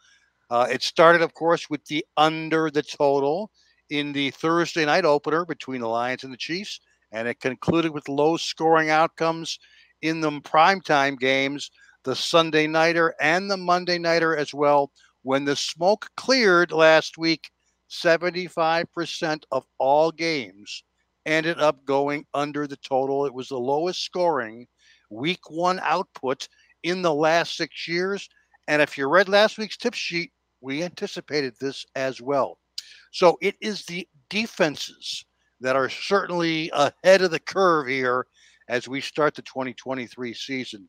[0.49, 3.51] Uh, it started, of course, with the under the total
[3.89, 6.79] in the Thursday night opener between the Lions and the Chiefs.
[7.11, 9.59] And it concluded with low scoring outcomes
[10.01, 11.71] in the primetime games,
[12.03, 14.91] the Sunday nighter and the Monday nighter as well
[15.27, 17.51] when the smoke cleared last week,
[17.89, 20.83] 75% of all games
[21.25, 23.25] ended up going under the total.
[23.25, 24.67] It was the lowest scoring
[25.09, 26.47] week one output
[26.83, 28.29] in the last six years.
[28.69, 30.31] And if you read last week's tip sheet,
[30.61, 32.57] we anticipated this as well.
[33.11, 35.25] So it is the defenses
[35.61, 38.27] that are certainly ahead of the curve here
[38.69, 40.87] as we start the 2023 season.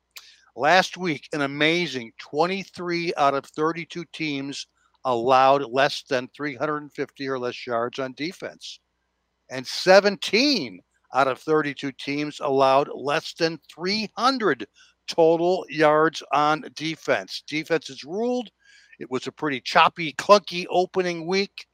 [0.57, 4.67] Last week, an amazing 23 out of 32 teams
[5.05, 8.81] allowed less than 350 or less yards on defense.
[9.51, 10.81] And 17
[11.15, 14.67] out of 32 teams allowed less than 300
[15.07, 17.43] total yards on defense.
[17.47, 18.51] Defense is ruled.
[18.99, 21.67] It was a pretty choppy, clunky opening week.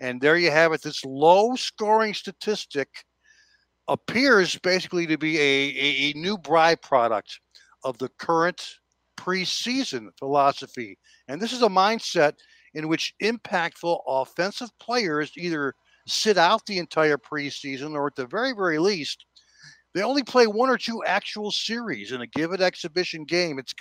[0.00, 0.82] And there you have it.
[0.82, 2.88] This low scoring statistic
[3.88, 7.38] appears basically to be a, a, a new byproduct
[7.84, 8.78] of the current
[9.16, 10.98] preseason philosophy.
[11.28, 12.34] And this is a mindset
[12.74, 15.74] in which impactful offensive players either
[16.06, 19.24] sit out the entire preseason or at the very, very least,
[19.94, 23.58] they only play one or two actual series in a given exhibition game.
[23.58, 23.74] It's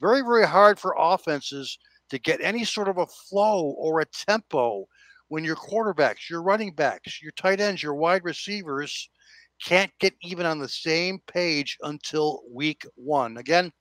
[0.00, 1.78] very, very hard for offenses
[2.10, 4.86] to get any sort of a flow or a tempo
[5.28, 9.08] when your quarterbacks, your running backs, your tight ends, your wide receivers
[9.64, 13.36] can't get even on the same page until week one.
[13.36, 13.72] Again,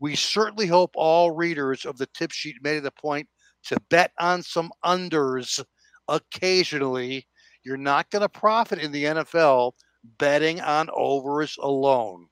[0.00, 3.28] we certainly hope all readers of the tip sheet made it a point
[3.64, 5.62] to bet on some unders
[6.08, 7.26] occasionally.
[7.64, 9.72] You're not going to profit in the NFL
[10.18, 12.26] betting on overs alone.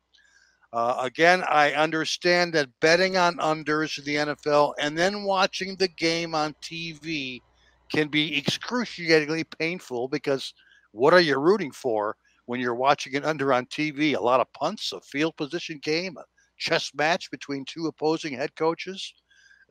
[0.72, 5.88] Uh, again, I understand that betting on unders in the NFL and then watching the
[5.88, 7.40] game on TV
[7.90, 10.52] can be excruciatingly painful because
[10.92, 12.16] what are you rooting for?
[12.48, 14.16] when you're watching an under on TV.
[14.16, 16.24] A lot of punts, a field position game, a
[16.56, 19.12] chess match between two opposing head coaches.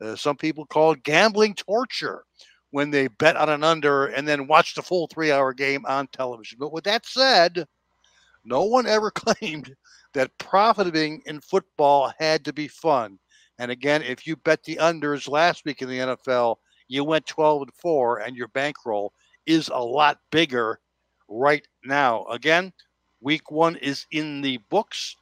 [0.00, 2.22] Uh, some people call gambling torture
[2.70, 6.06] when they bet on an under and then watch the full three hour game on
[6.12, 6.56] television.
[6.60, 7.66] But with that said,
[8.44, 9.74] no one ever claimed
[10.14, 13.18] that profiting in football had to be fun.
[13.58, 16.56] And again, if you bet the unders last week in the NFL,
[16.88, 19.12] you went 12 and 4 and your bankroll
[19.46, 20.80] is a lot bigger
[21.28, 22.24] right now.
[22.26, 22.72] Again,
[23.20, 25.16] week one is in the books.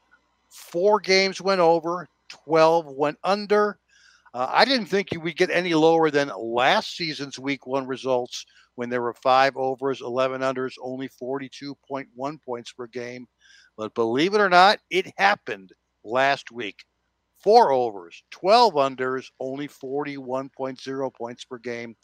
[0.51, 3.79] Four games went over, 12 went under.
[4.35, 8.45] Uh, I didn't think you would get any lower than last season's week one results
[8.75, 13.27] when there were five overs, 11 unders, only 42.1 points per game.
[13.77, 15.73] But believe it or not, it happened
[16.05, 16.85] last week.
[17.39, 21.97] Four overs, 12 unders, only 41.0 points per game.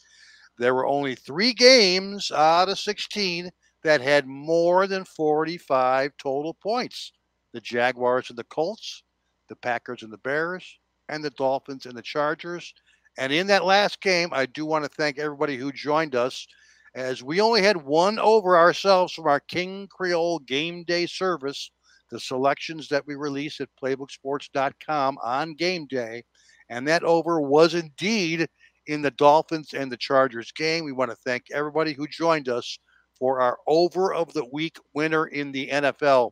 [0.59, 3.49] There were only three games out of 16
[3.83, 7.11] that had more than 45 total points
[7.53, 9.03] the Jaguars and the Colts,
[9.47, 12.73] the Packers and the Bears, and the Dolphins and the Chargers.
[13.17, 16.47] And in that last game, I do want to thank everybody who joined us
[16.95, 21.71] as we only had one over ourselves from our King Creole game day service.
[22.11, 26.23] the selections that we release at playbooksports.com on game day.
[26.69, 28.47] And that over was indeed
[28.85, 30.85] in the Dolphins and the Chargers game.
[30.85, 32.77] We want to thank everybody who joined us
[33.17, 36.31] for our over of the week winner in the NFL.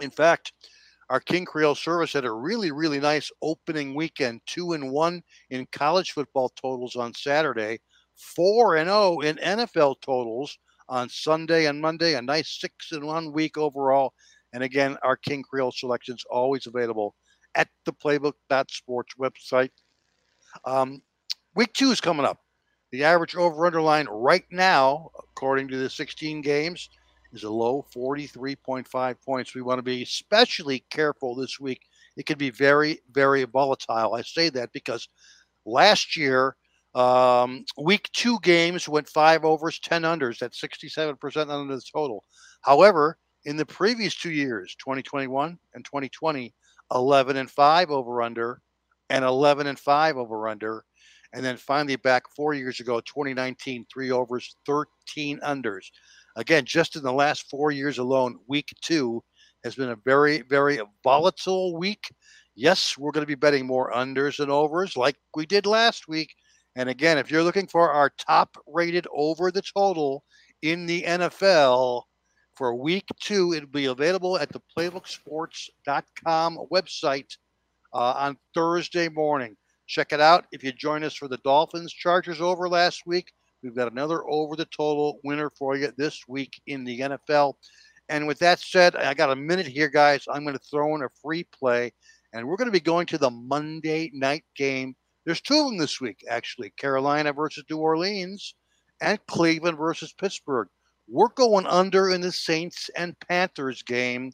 [0.00, 0.52] In fact,
[1.10, 5.66] our King Creole service had a really, really nice opening weekend, two and one in
[5.72, 7.80] college football totals on Saturday,
[8.20, 10.58] four and zero oh in NFL totals
[10.88, 12.14] on Sunday and Monday.
[12.14, 14.12] A nice six and one week overall.
[14.52, 17.14] And again, our King Creole selections always available
[17.54, 19.70] at the playbook.sports website.
[20.64, 21.02] Um,
[21.54, 22.40] week two is coming up.
[22.92, 26.90] The average over underline right now, according to the 16 games,
[27.32, 29.54] is a low 43.5 points.
[29.54, 31.82] We want to be especially careful this week.
[32.16, 34.14] It can be very, very volatile.
[34.14, 35.08] I say that because
[35.64, 36.56] last year,
[36.94, 40.38] um, week two games went five overs, 10 unders.
[40.38, 42.24] That's 67% under the total.
[42.62, 46.54] However, in the previous two years, 2021 and 2020,
[46.92, 48.60] 11 and 5 over under
[49.08, 50.84] and 11 and 5 over under.
[51.32, 55.86] And then finally back four years ago, 2019, three overs, 13 unders.
[56.36, 59.22] Again, just in the last four years alone, week two
[59.62, 62.02] has been a very, very volatile week.
[62.56, 66.34] Yes, we're going to be betting more unders and overs like we did last week.
[66.76, 70.24] And again, if you're looking for our top rated over the total
[70.62, 72.04] in the NFL,
[72.60, 73.54] for week two.
[73.54, 77.38] It'll be available at the playbooksports.com website
[77.94, 79.56] uh, on Thursday morning.
[79.86, 80.44] Check it out.
[80.52, 84.56] If you join us for the Dolphins Chargers over last week, we've got another over
[84.56, 87.54] the total winner for you this week in the NFL.
[88.10, 90.24] And with that said, I got a minute here, guys.
[90.28, 91.94] I'm going to throw in a free play,
[92.34, 94.94] and we're going to be going to the Monday night game.
[95.30, 98.56] There's two of them this week, actually Carolina versus New Orleans
[99.00, 100.66] and Cleveland versus Pittsburgh.
[101.06, 104.32] We're going under in the Saints and Panthers game.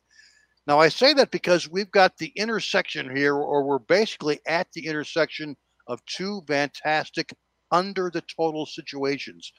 [0.66, 4.86] Now, I say that because we've got the intersection here, or we're basically at the
[4.86, 5.54] intersection
[5.86, 7.30] of two fantastic
[7.70, 9.52] under the total situations.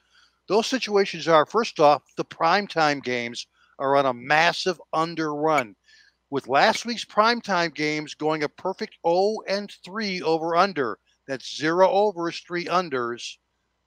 [0.48, 3.46] Those situations are first off, the primetime games
[3.78, 5.76] are on a massive under run.
[6.30, 11.88] With last week's primetime games going a perfect 0 and 3 over under, that's zero
[11.90, 13.36] overs, three unders.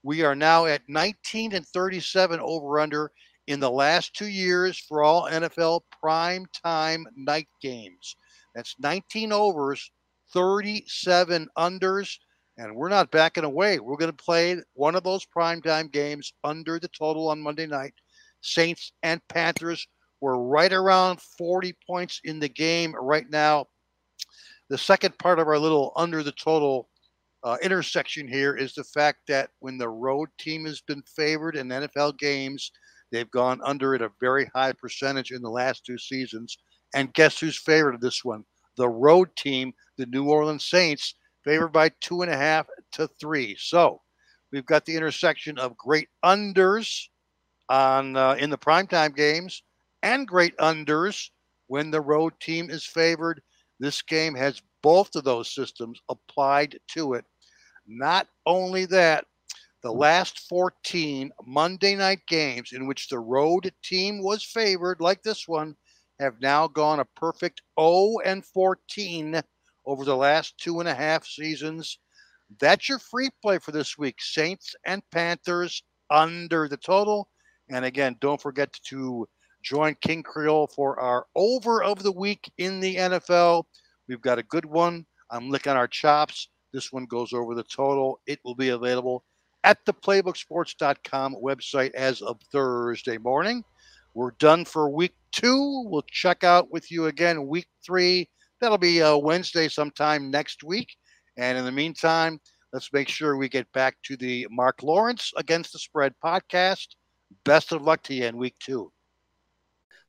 [0.04, 3.12] We are now at 19 and 37 over under
[3.48, 8.16] in the last two years for all NFL prime time night games.
[8.54, 9.92] That's 19 overs,
[10.34, 12.18] 37 unders,
[12.58, 13.80] and we're not backing away.
[13.80, 17.66] We're going to play one of those prime time games under the total on Monday
[17.66, 17.94] night.
[18.42, 19.88] Saints and Panthers
[20.20, 23.66] were right around 40 points in the game right now.
[24.70, 26.88] The second part of our little under the total
[27.44, 31.70] uh, intersection here is the fact that when the road team has been favored in
[31.70, 32.72] NFL games,
[33.12, 36.58] they've gone under at a very high percentage in the last two seasons.
[36.94, 38.44] And guess who's favored this one?
[38.78, 43.56] The road team, the New Orleans Saints, favored by two and a half to three.
[43.60, 44.02] So
[44.52, 47.08] we've got the intersection of great unders
[47.70, 49.64] on uh, in the primetime games
[50.04, 51.30] and great unders
[51.68, 53.42] when the road team is favored.
[53.80, 57.26] This game has both of those systems applied to it.
[57.94, 59.26] Not only that,
[59.84, 65.46] the last 14 Monday night games in which the road team was favored, like this
[65.46, 65.76] one,
[66.18, 69.42] have now gone a perfect 0 and 14
[69.86, 72.00] over the last two and a half seasons.
[72.62, 74.22] That's your free play for this week.
[74.22, 77.28] Saints and Panthers under the total.
[77.70, 79.28] And again, don't forget to
[79.64, 83.66] join King Creole for our over of the week in the NFL.
[84.08, 85.06] We've got a good one.
[85.30, 86.48] I'm licking our chops.
[86.74, 88.20] This one goes over the total.
[88.26, 89.24] It will be available
[89.64, 93.64] at the playbooksports.com website as of Thursday morning.
[94.14, 95.84] We're done for week two.
[95.86, 98.30] We'll check out with you again week three.
[98.60, 100.96] That'll be uh, Wednesday sometime next week.
[101.38, 102.40] And in the meantime,
[102.74, 106.88] let's make sure we get back to the Mark Lawrence Against the Spread podcast.
[107.46, 108.92] Best of luck to you in week two.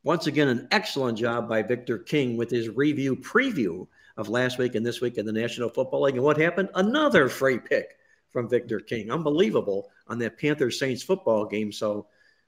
[0.04, 3.86] Once again, an excellent job by Victor King with his review preview
[4.16, 6.16] of last week and this week in the National Football League.
[6.16, 6.68] And what happened?
[6.74, 7.96] Another free pick
[8.30, 9.10] from Victor King.
[9.10, 11.72] Unbelievable on that Panthers Saints football game.
[11.72, 12.06] So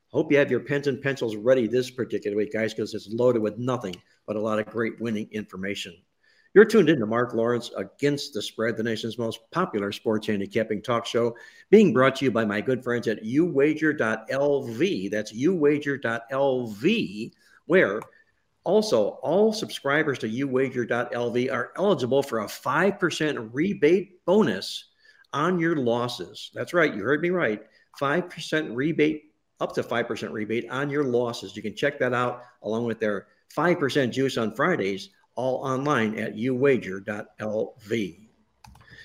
[0.09, 3.43] hope you have your pens and pencils ready this particular week, guys, because it's loaded
[3.43, 3.97] with nothing
[4.27, 5.95] but a lot of great winning information.
[6.55, 10.83] You're tuned in to Mark Lawrence Against the Spread, the nation's most popular sports handicapping
[10.83, 11.37] talk show,
[11.69, 15.11] being brought to you by my good friends at uwager.lv.
[15.11, 17.33] That's uwager.lv,
[17.67, 18.01] where
[18.65, 24.87] also all subscribers to uwager.lv are eligible for a 5% rebate bonus
[25.33, 26.51] on your losses.
[26.55, 26.95] That's right.
[26.95, 27.63] You heard me right.
[28.01, 29.25] 5% rebate,
[29.61, 31.55] up to 5% rebate on your losses.
[31.57, 33.27] You can check that out along with their
[33.57, 38.19] 5% juice on Fridays, all online at uwager.lv.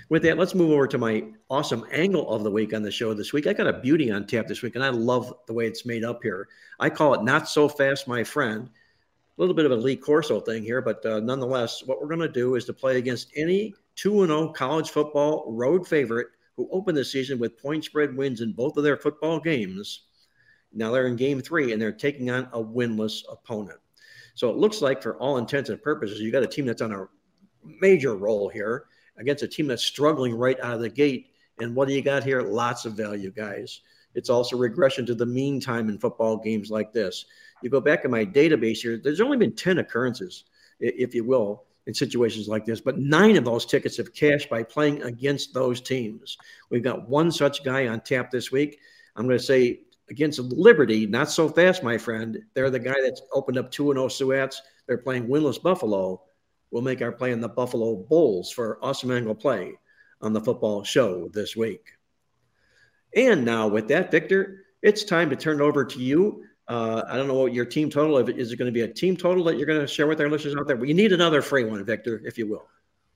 [0.09, 3.13] With that, let's move over to my awesome angle of the week on the show
[3.13, 3.45] this week.
[3.45, 6.03] I got a beauty on tap this week, and I love the way it's made
[6.03, 6.47] up here.
[6.79, 8.69] I call it Not So Fast, My Friend.
[9.39, 12.27] Little bit of a Lee Corso thing here, but uh, nonetheless, what we're going to
[12.27, 17.05] do is to play against any 2 0 college football road favorite who opened the
[17.05, 20.07] season with point spread wins in both of their football games.
[20.73, 23.79] Now they're in game three and they're taking on a winless opponent.
[24.35, 26.91] So it looks like, for all intents and purposes, you got a team that's on
[26.91, 27.07] a
[27.63, 28.87] major roll here
[29.17, 31.27] against a team that's struggling right out of the gate.
[31.59, 32.41] And what do you got here?
[32.41, 33.79] Lots of value, guys.
[34.15, 37.23] It's also regression to the mean time in football games like this.
[37.61, 40.45] You go back in my database here, there's only been 10 occurrences,
[40.79, 44.63] if you will, in situations like this, but nine of those tickets have cashed by
[44.63, 46.37] playing against those teams.
[46.69, 48.79] We've got one such guy on tap this week.
[49.15, 52.39] I'm going to say against Liberty, not so fast, my friend.
[52.53, 54.57] They're the guy that's opened up 2 0 Suats.
[54.87, 56.21] They're playing winless Buffalo
[56.71, 59.73] we'll make our play in the Buffalo Bulls for awesome angle play
[60.21, 61.93] on the football show this week.
[63.15, 66.43] And now, with that, Victor, it's time to turn over to you.
[66.69, 68.29] Uh, I don't know what your team total is.
[68.37, 70.29] Is it going to be a team total that you're going to share with our
[70.29, 70.77] listeners out there?
[70.77, 72.67] We need another free one, Victor, if you will.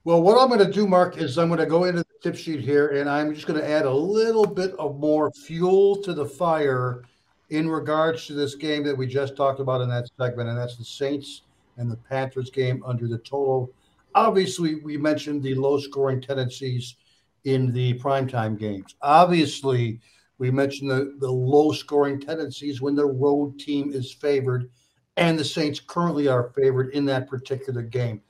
[0.02, 2.34] Well, what I'm going to do, Mark, is I'm going to go into the tip
[2.34, 6.12] sheet here, and I'm just going to add a little bit of more fuel to
[6.12, 7.04] the fire
[7.50, 10.76] in regards to this game that we just talked about in that segment, and that's
[10.76, 11.42] the Saints
[11.76, 13.70] and the Panthers game under the total.
[14.16, 16.96] Obviously, we mentioned the low scoring tendencies
[17.44, 18.96] in the primetime games.
[19.00, 20.00] Obviously,
[20.38, 24.70] we mentioned the, the low scoring tendencies when the road team is favored,
[25.16, 28.20] and the Saints currently are favored in that particular game.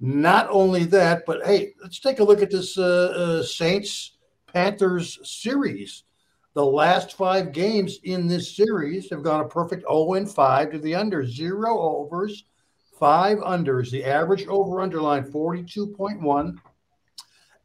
[0.00, 5.18] Not only that, but hey, let's take a look at this uh, uh, Saints Panthers
[5.24, 6.04] series.
[6.54, 10.78] The last five games in this series have gone a perfect 0 and 5 to
[10.78, 12.44] the under, zero overs,
[12.98, 13.90] five unders.
[13.90, 16.56] The average over underline 42.1.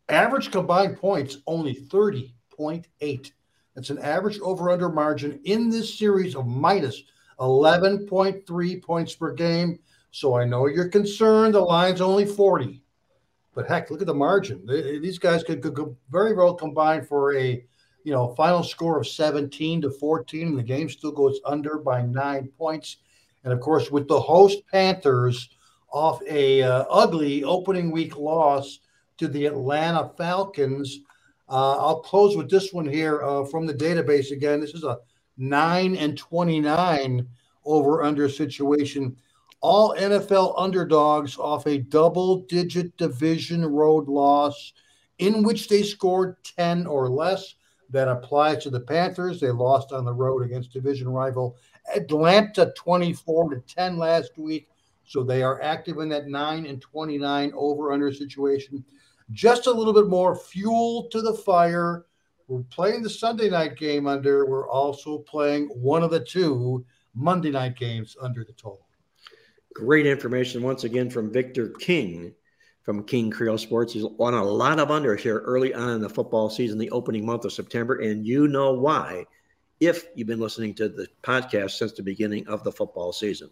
[0.10, 3.31] Average combined points only 30.8.
[3.76, 7.04] That's an average over under margin in this series of minus
[7.40, 9.80] 11.3 points per game.
[10.12, 11.56] So I know you're concerned.
[11.56, 12.84] The line's only 40.
[13.56, 14.66] But heck, look at the margin.
[14.66, 17.64] These guys could, could, could very well combine for a
[18.04, 22.02] you know final score of 17 to 14, and the game still goes under by
[22.02, 22.98] nine points.
[23.44, 25.50] And of course, with the host Panthers
[25.91, 28.80] off a uh, ugly opening week loss
[29.18, 31.00] to the Atlanta Falcons,
[31.54, 34.60] uh, I'll close with this one here uh, from the database again.
[34.60, 34.98] This is a
[35.38, 37.28] 9 and 29
[37.64, 39.16] over under situation.
[39.62, 44.74] All NFL underdogs off a double digit division road loss
[45.20, 47.54] in which they scored 10 or less.
[47.92, 49.40] That applies to the Panthers.
[49.40, 51.56] They lost on the road against division rival
[51.96, 54.70] Atlanta 24 to 10 last week.
[55.06, 58.84] So they are active in that 9 and 29 over under situation.
[59.32, 62.06] Just a little bit more fuel to the fire.
[62.48, 64.45] We're playing the Sunday night game under.
[64.45, 66.86] We're also playing one of the two
[67.16, 68.88] Monday night games under the total.
[69.74, 72.34] Great information once again from Victor King
[72.84, 73.94] from King Creole Sports.
[73.94, 77.26] He's on a lot of unders here early on in the football season, the opening
[77.26, 79.26] month of September, and you know why
[79.80, 83.50] if you've been listening to the podcast since the beginning of the football season.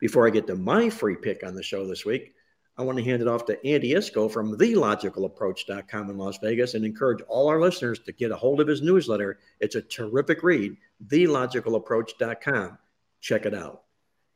[0.00, 2.34] Before I get to my free pick on the show this week,
[2.76, 6.84] I want to hand it off to Andy Iskoe from TheLogicalApproach.com in Las Vegas and
[6.84, 9.38] encourage all our listeners to get a hold of his newsletter.
[9.60, 10.76] It's a terrific read,
[11.06, 12.78] TheLogicalApproach.com.
[13.20, 13.82] Check it out.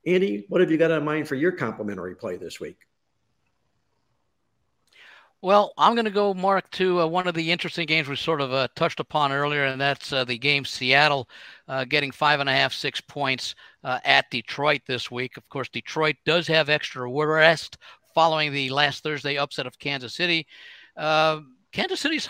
[0.07, 2.79] Andy, what have you got in mind for your complimentary play this week?
[5.41, 8.41] Well, I'm going to go, Mark, to uh, one of the interesting games we sort
[8.41, 11.29] of uh, touched upon earlier, and that's uh, the game Seattle
[11.69, 13.55] uh, getting five and a half, six points
[13.85, 15.37] uh, at Detroit this week.
[15.37, 17.79] Of course, Detroit does have extra rest
[18.15, 20.47] following the last Thursday upset of Kansas City.
[20.97, 21.41] Uh,
[21.73, 22.29] Kansas City's,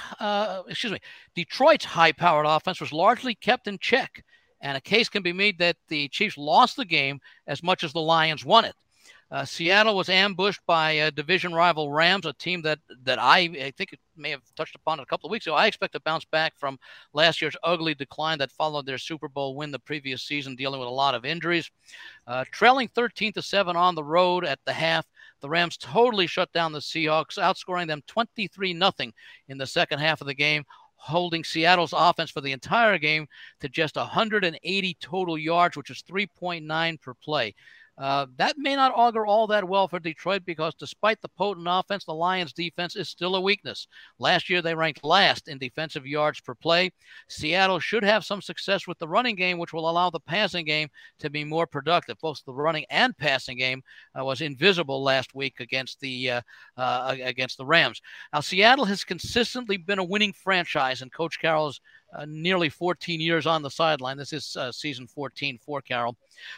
[0.68, 0.98] excuse me,
[1.34, 4.24] Detroit's high powered offense was largely kept in check,
[4.60, 7.92] and a case can be made that the Chiefs lost the game as much as
[7.92, 8.74] the Lions won it.
[9.30, 13.72] Uh, Seattle was ambushed by uh, division rival Rams, a team that that I, I
[13.76, 15.54] think may have touched upon a couple of weeks ago.
[15.54, 16.78] I expect to bounce back from
[17.12, 20.88] last year's ugly decline that followed their Super Bowl win the previous season, dealing with
[20.88, 21.70] a lot of injuries.
[22.26, 25.04] Uh, trailing 13 to seven on the road at the half,
[25.40, 29.12] the Rams totally shut down the Seahawks, outscoring them 23 nothing
[29.48, 30.64] in the second half of the game
[30.98, 33.26] holding Seattle's offense for the entire game
[33.60, 37.54] to just 180 total yards, which is 3.9 per play.
[37.98, 42.04] Uh, that may not augur all that well for Detroit because despite the potent offense,
[42.04, 43.88] the Lions' defense is still a weakness.
[44.20, 46.92] Last year, they ranked last in defensive yards per play.
[47.28, 50.88] Seattle should have some success with the running game, which will allow the passing game
[51.18, 52.16] to be more productive.
[52.20, 53.82] Both the running and passing game
[54.18, 56.40] uh, was invisible last week against the uh,
[56.76, 58.00] uh against the Rams.
[58.32, 61.80] Now, Seattle has consistently been a winning franchise, and Coach Carroll's
[62.12, 64.16] uh, nearly 14 years on the sideline.
[64.16, 66.16] This is uh, season 14 for Carroll.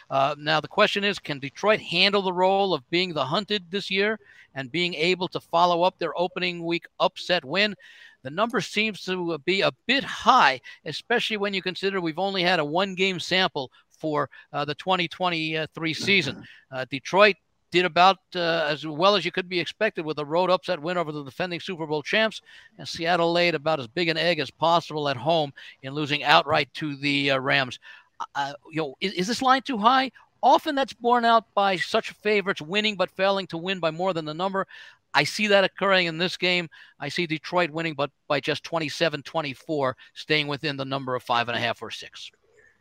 [0.09, 3.89] Uh, now, the question is can Detroit handle the role of being the hunted this
[3.89, 4.19] year
[4.55, 7.75] and being able to follow up their opening week upset win?
[8.23, 12.59] The number seems to be a bit high, especially when you consider we've only had
[12.59, 16.43] a one game sample for uh, the 2023 season.
[16.71, 17.35] Uh, Detroit
[17.71, 20.97] did about uh, as well as you could be expected with a road upset win
[20.97, 22.41] over the defending Super Bowl champs.
[22.77, 26.71] And Seattle laid about as big an egg as possible at home in losing outright
[26.75, 27.79] to the uh, Rams.
[28.19, 30.11] Uh, uh, you know, is, is this line too high?
[30.43, 34.25] Often that's borne out by such favorites winning but failing to win by more than
[34.25, 34.67] the number.
[35.13, 36.69] I see that occurring in this game.
[36.99, 41.47] I see Detroit winning, but by just 27 24, staying within the number of five
[41.47, 42.31] and a half or six.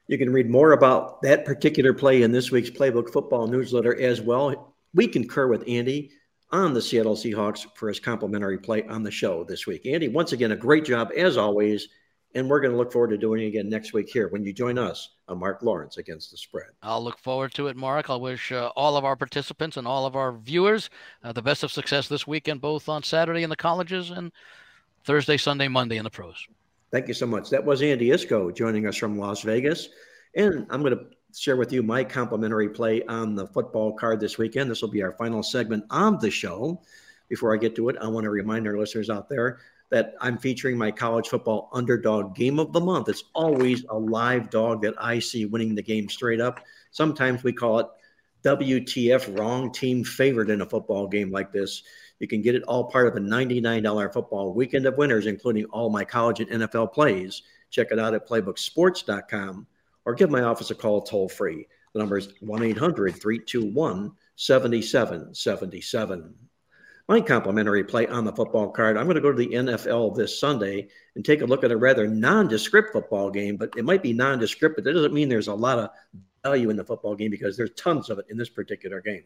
[0.06, 4.20] You can read more about that particular play in this week's Playbook Football newsletter as
[4.20, 6.10] well we concur with Andy
[6.52, 9.86] on the Seattle Seahawks for his complimentary play on the show this week.
[9.86, 11.88] Andy, once again, a great job as always.
[12.34, 14.52] And we're going to look forward to doing it again next week here when you
[14.52, 16.68] join us on Mark Lawrence against the spread.
[16.80, 18.08] I'll look forward to it, Mark.
[18.08, 20.90] I wish uh, all of our participants and all of our viewers
[21.24, 24.30] uh, the best of success this weekend, both on Saturday in the colleges and
[25.04, 26.46] Thursday, Sunday, Monday in the pros.
[26.92, 27.50] Thank you so much.
[27.50, 29.88] That was Andy Iskoe joining us from Las Vegas.
[30.36, 34.39] And I'm going to share with you my complimentary play on the football card this
[34.39, 34.70] weekend.
[34.70, 36.82] This will be our final segment on the show.
[37.28, 40.39] Before I get to it, I want to remind our listeners out there that I'm
[40.39, 43.09] featuring my college football underdog game of the month.
[43.09, 46.61] It's always a live dog that I see winning the game straight up.
[46.90, 47.86] Sometimes we call it
[48.44, 51.82] WTF wrong team favorite in a football game like this.
[52.20, 55.90] You can get it all part of a $99 football weekend of winners, including all
[55.90, 57.43] my college and NFL plays.
[57.70, 59.66] Check it out at playbooksports.com
[60.10, 61.68] or give my office a call toll free.
[61.92, 66.34] The number is 1 800 321 7777.
[67.08, 68.96] My complimentary play on the football card.
[68.96, 71.76] I'm going to go to the NFL this Sunday and take a look at a
[71.76, 75.54] rather nondescript football game, but it might be nondescript, but that doesn't mean there's a
[75.54, 75.90] lot of
[76.42, 79.24] value in the football game because there's tons of it in this particular game.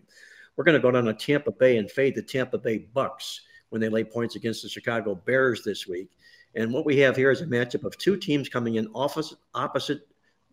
[0.56, 3.40] We're going to go down to Tampa Bay and fade the Tampa Bay Bucks
[3.70, 6.10] when they lay points against the Chicago Bears this week.
[6.54, 10.02] And what we have here is a matchup of two teams coming in office, opposite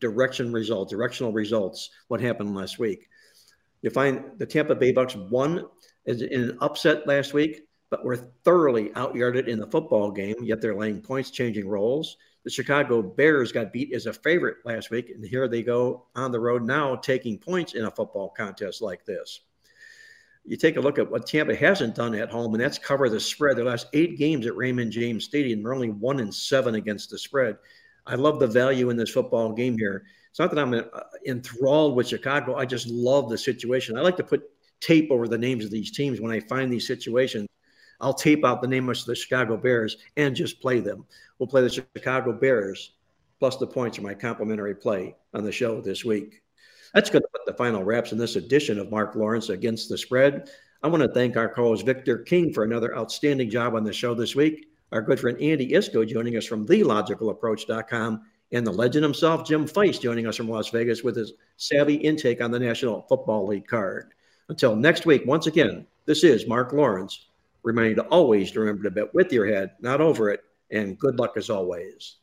[0.02, 3.08] direction results, directional results, what happened last week.
[3.82, 5.66] You find the Tampa Bay Bucks won
[6.06, 10.76] in an upset last week, but were thoroughly outyarded in the football game, yet they're
[10.76, 12.18] laying points, changing roles.
[12.44, 16.32] The Chicago Bears got beat as a favorite last week, and here they go on
[16.32, 19.42] the road now taking points in a football contest like this.
[20.44, 23.20] You take a look at what Tampa hasn't done at home, and that's cover the
[23.20, 23.58] spread.
[23.58, 27.20] Their last eight games at Raymond James Stadium, they're only one and seven against the
[27.20, 27.58] spread.
[28.06, 30.04] I love the value in this football game here.
[30.30, 30.82] It's not that I'm uh,
[31.28, 32.56] enthralled with Chicago.
[32.56, 33.98] I just love the situation.
[33.98, 34.44] I like to put
[34.80, 37.48] tape over the names of these teams when I find these situations.
[38.00, 41.06] I'll tape out the name of the Chicago Bears and just play them.
[41.38, 42.94] We'll play the Chicago Bears
[43.40, 46.42] plus the points of my complimentary play on the show this week.
[46.94, 49.98] That's going to put the final wraps in this edition of Mark Lawrence Against the
[49.98, 50.50] Spread.
[50.84, 54.16] I want to thank our co-host Victor King for another outstanding job on the show
[54.16, 59.48] this week our good friend Andy Iskoe joining us from TheLogicalApproach.com, and the legend himself,
[59.48, 63.48] Jim Feist, joining us from Las Vegas with his savvy intake on the National Football
[63.48, 64.14] League card.
[64.50, 67.28] Until next week, once again, this is Mark Lawrence,
[67.64, 70.42] reminding to always remember to bet with your head, not over it,
[70.72, 72.18] and good luck as always.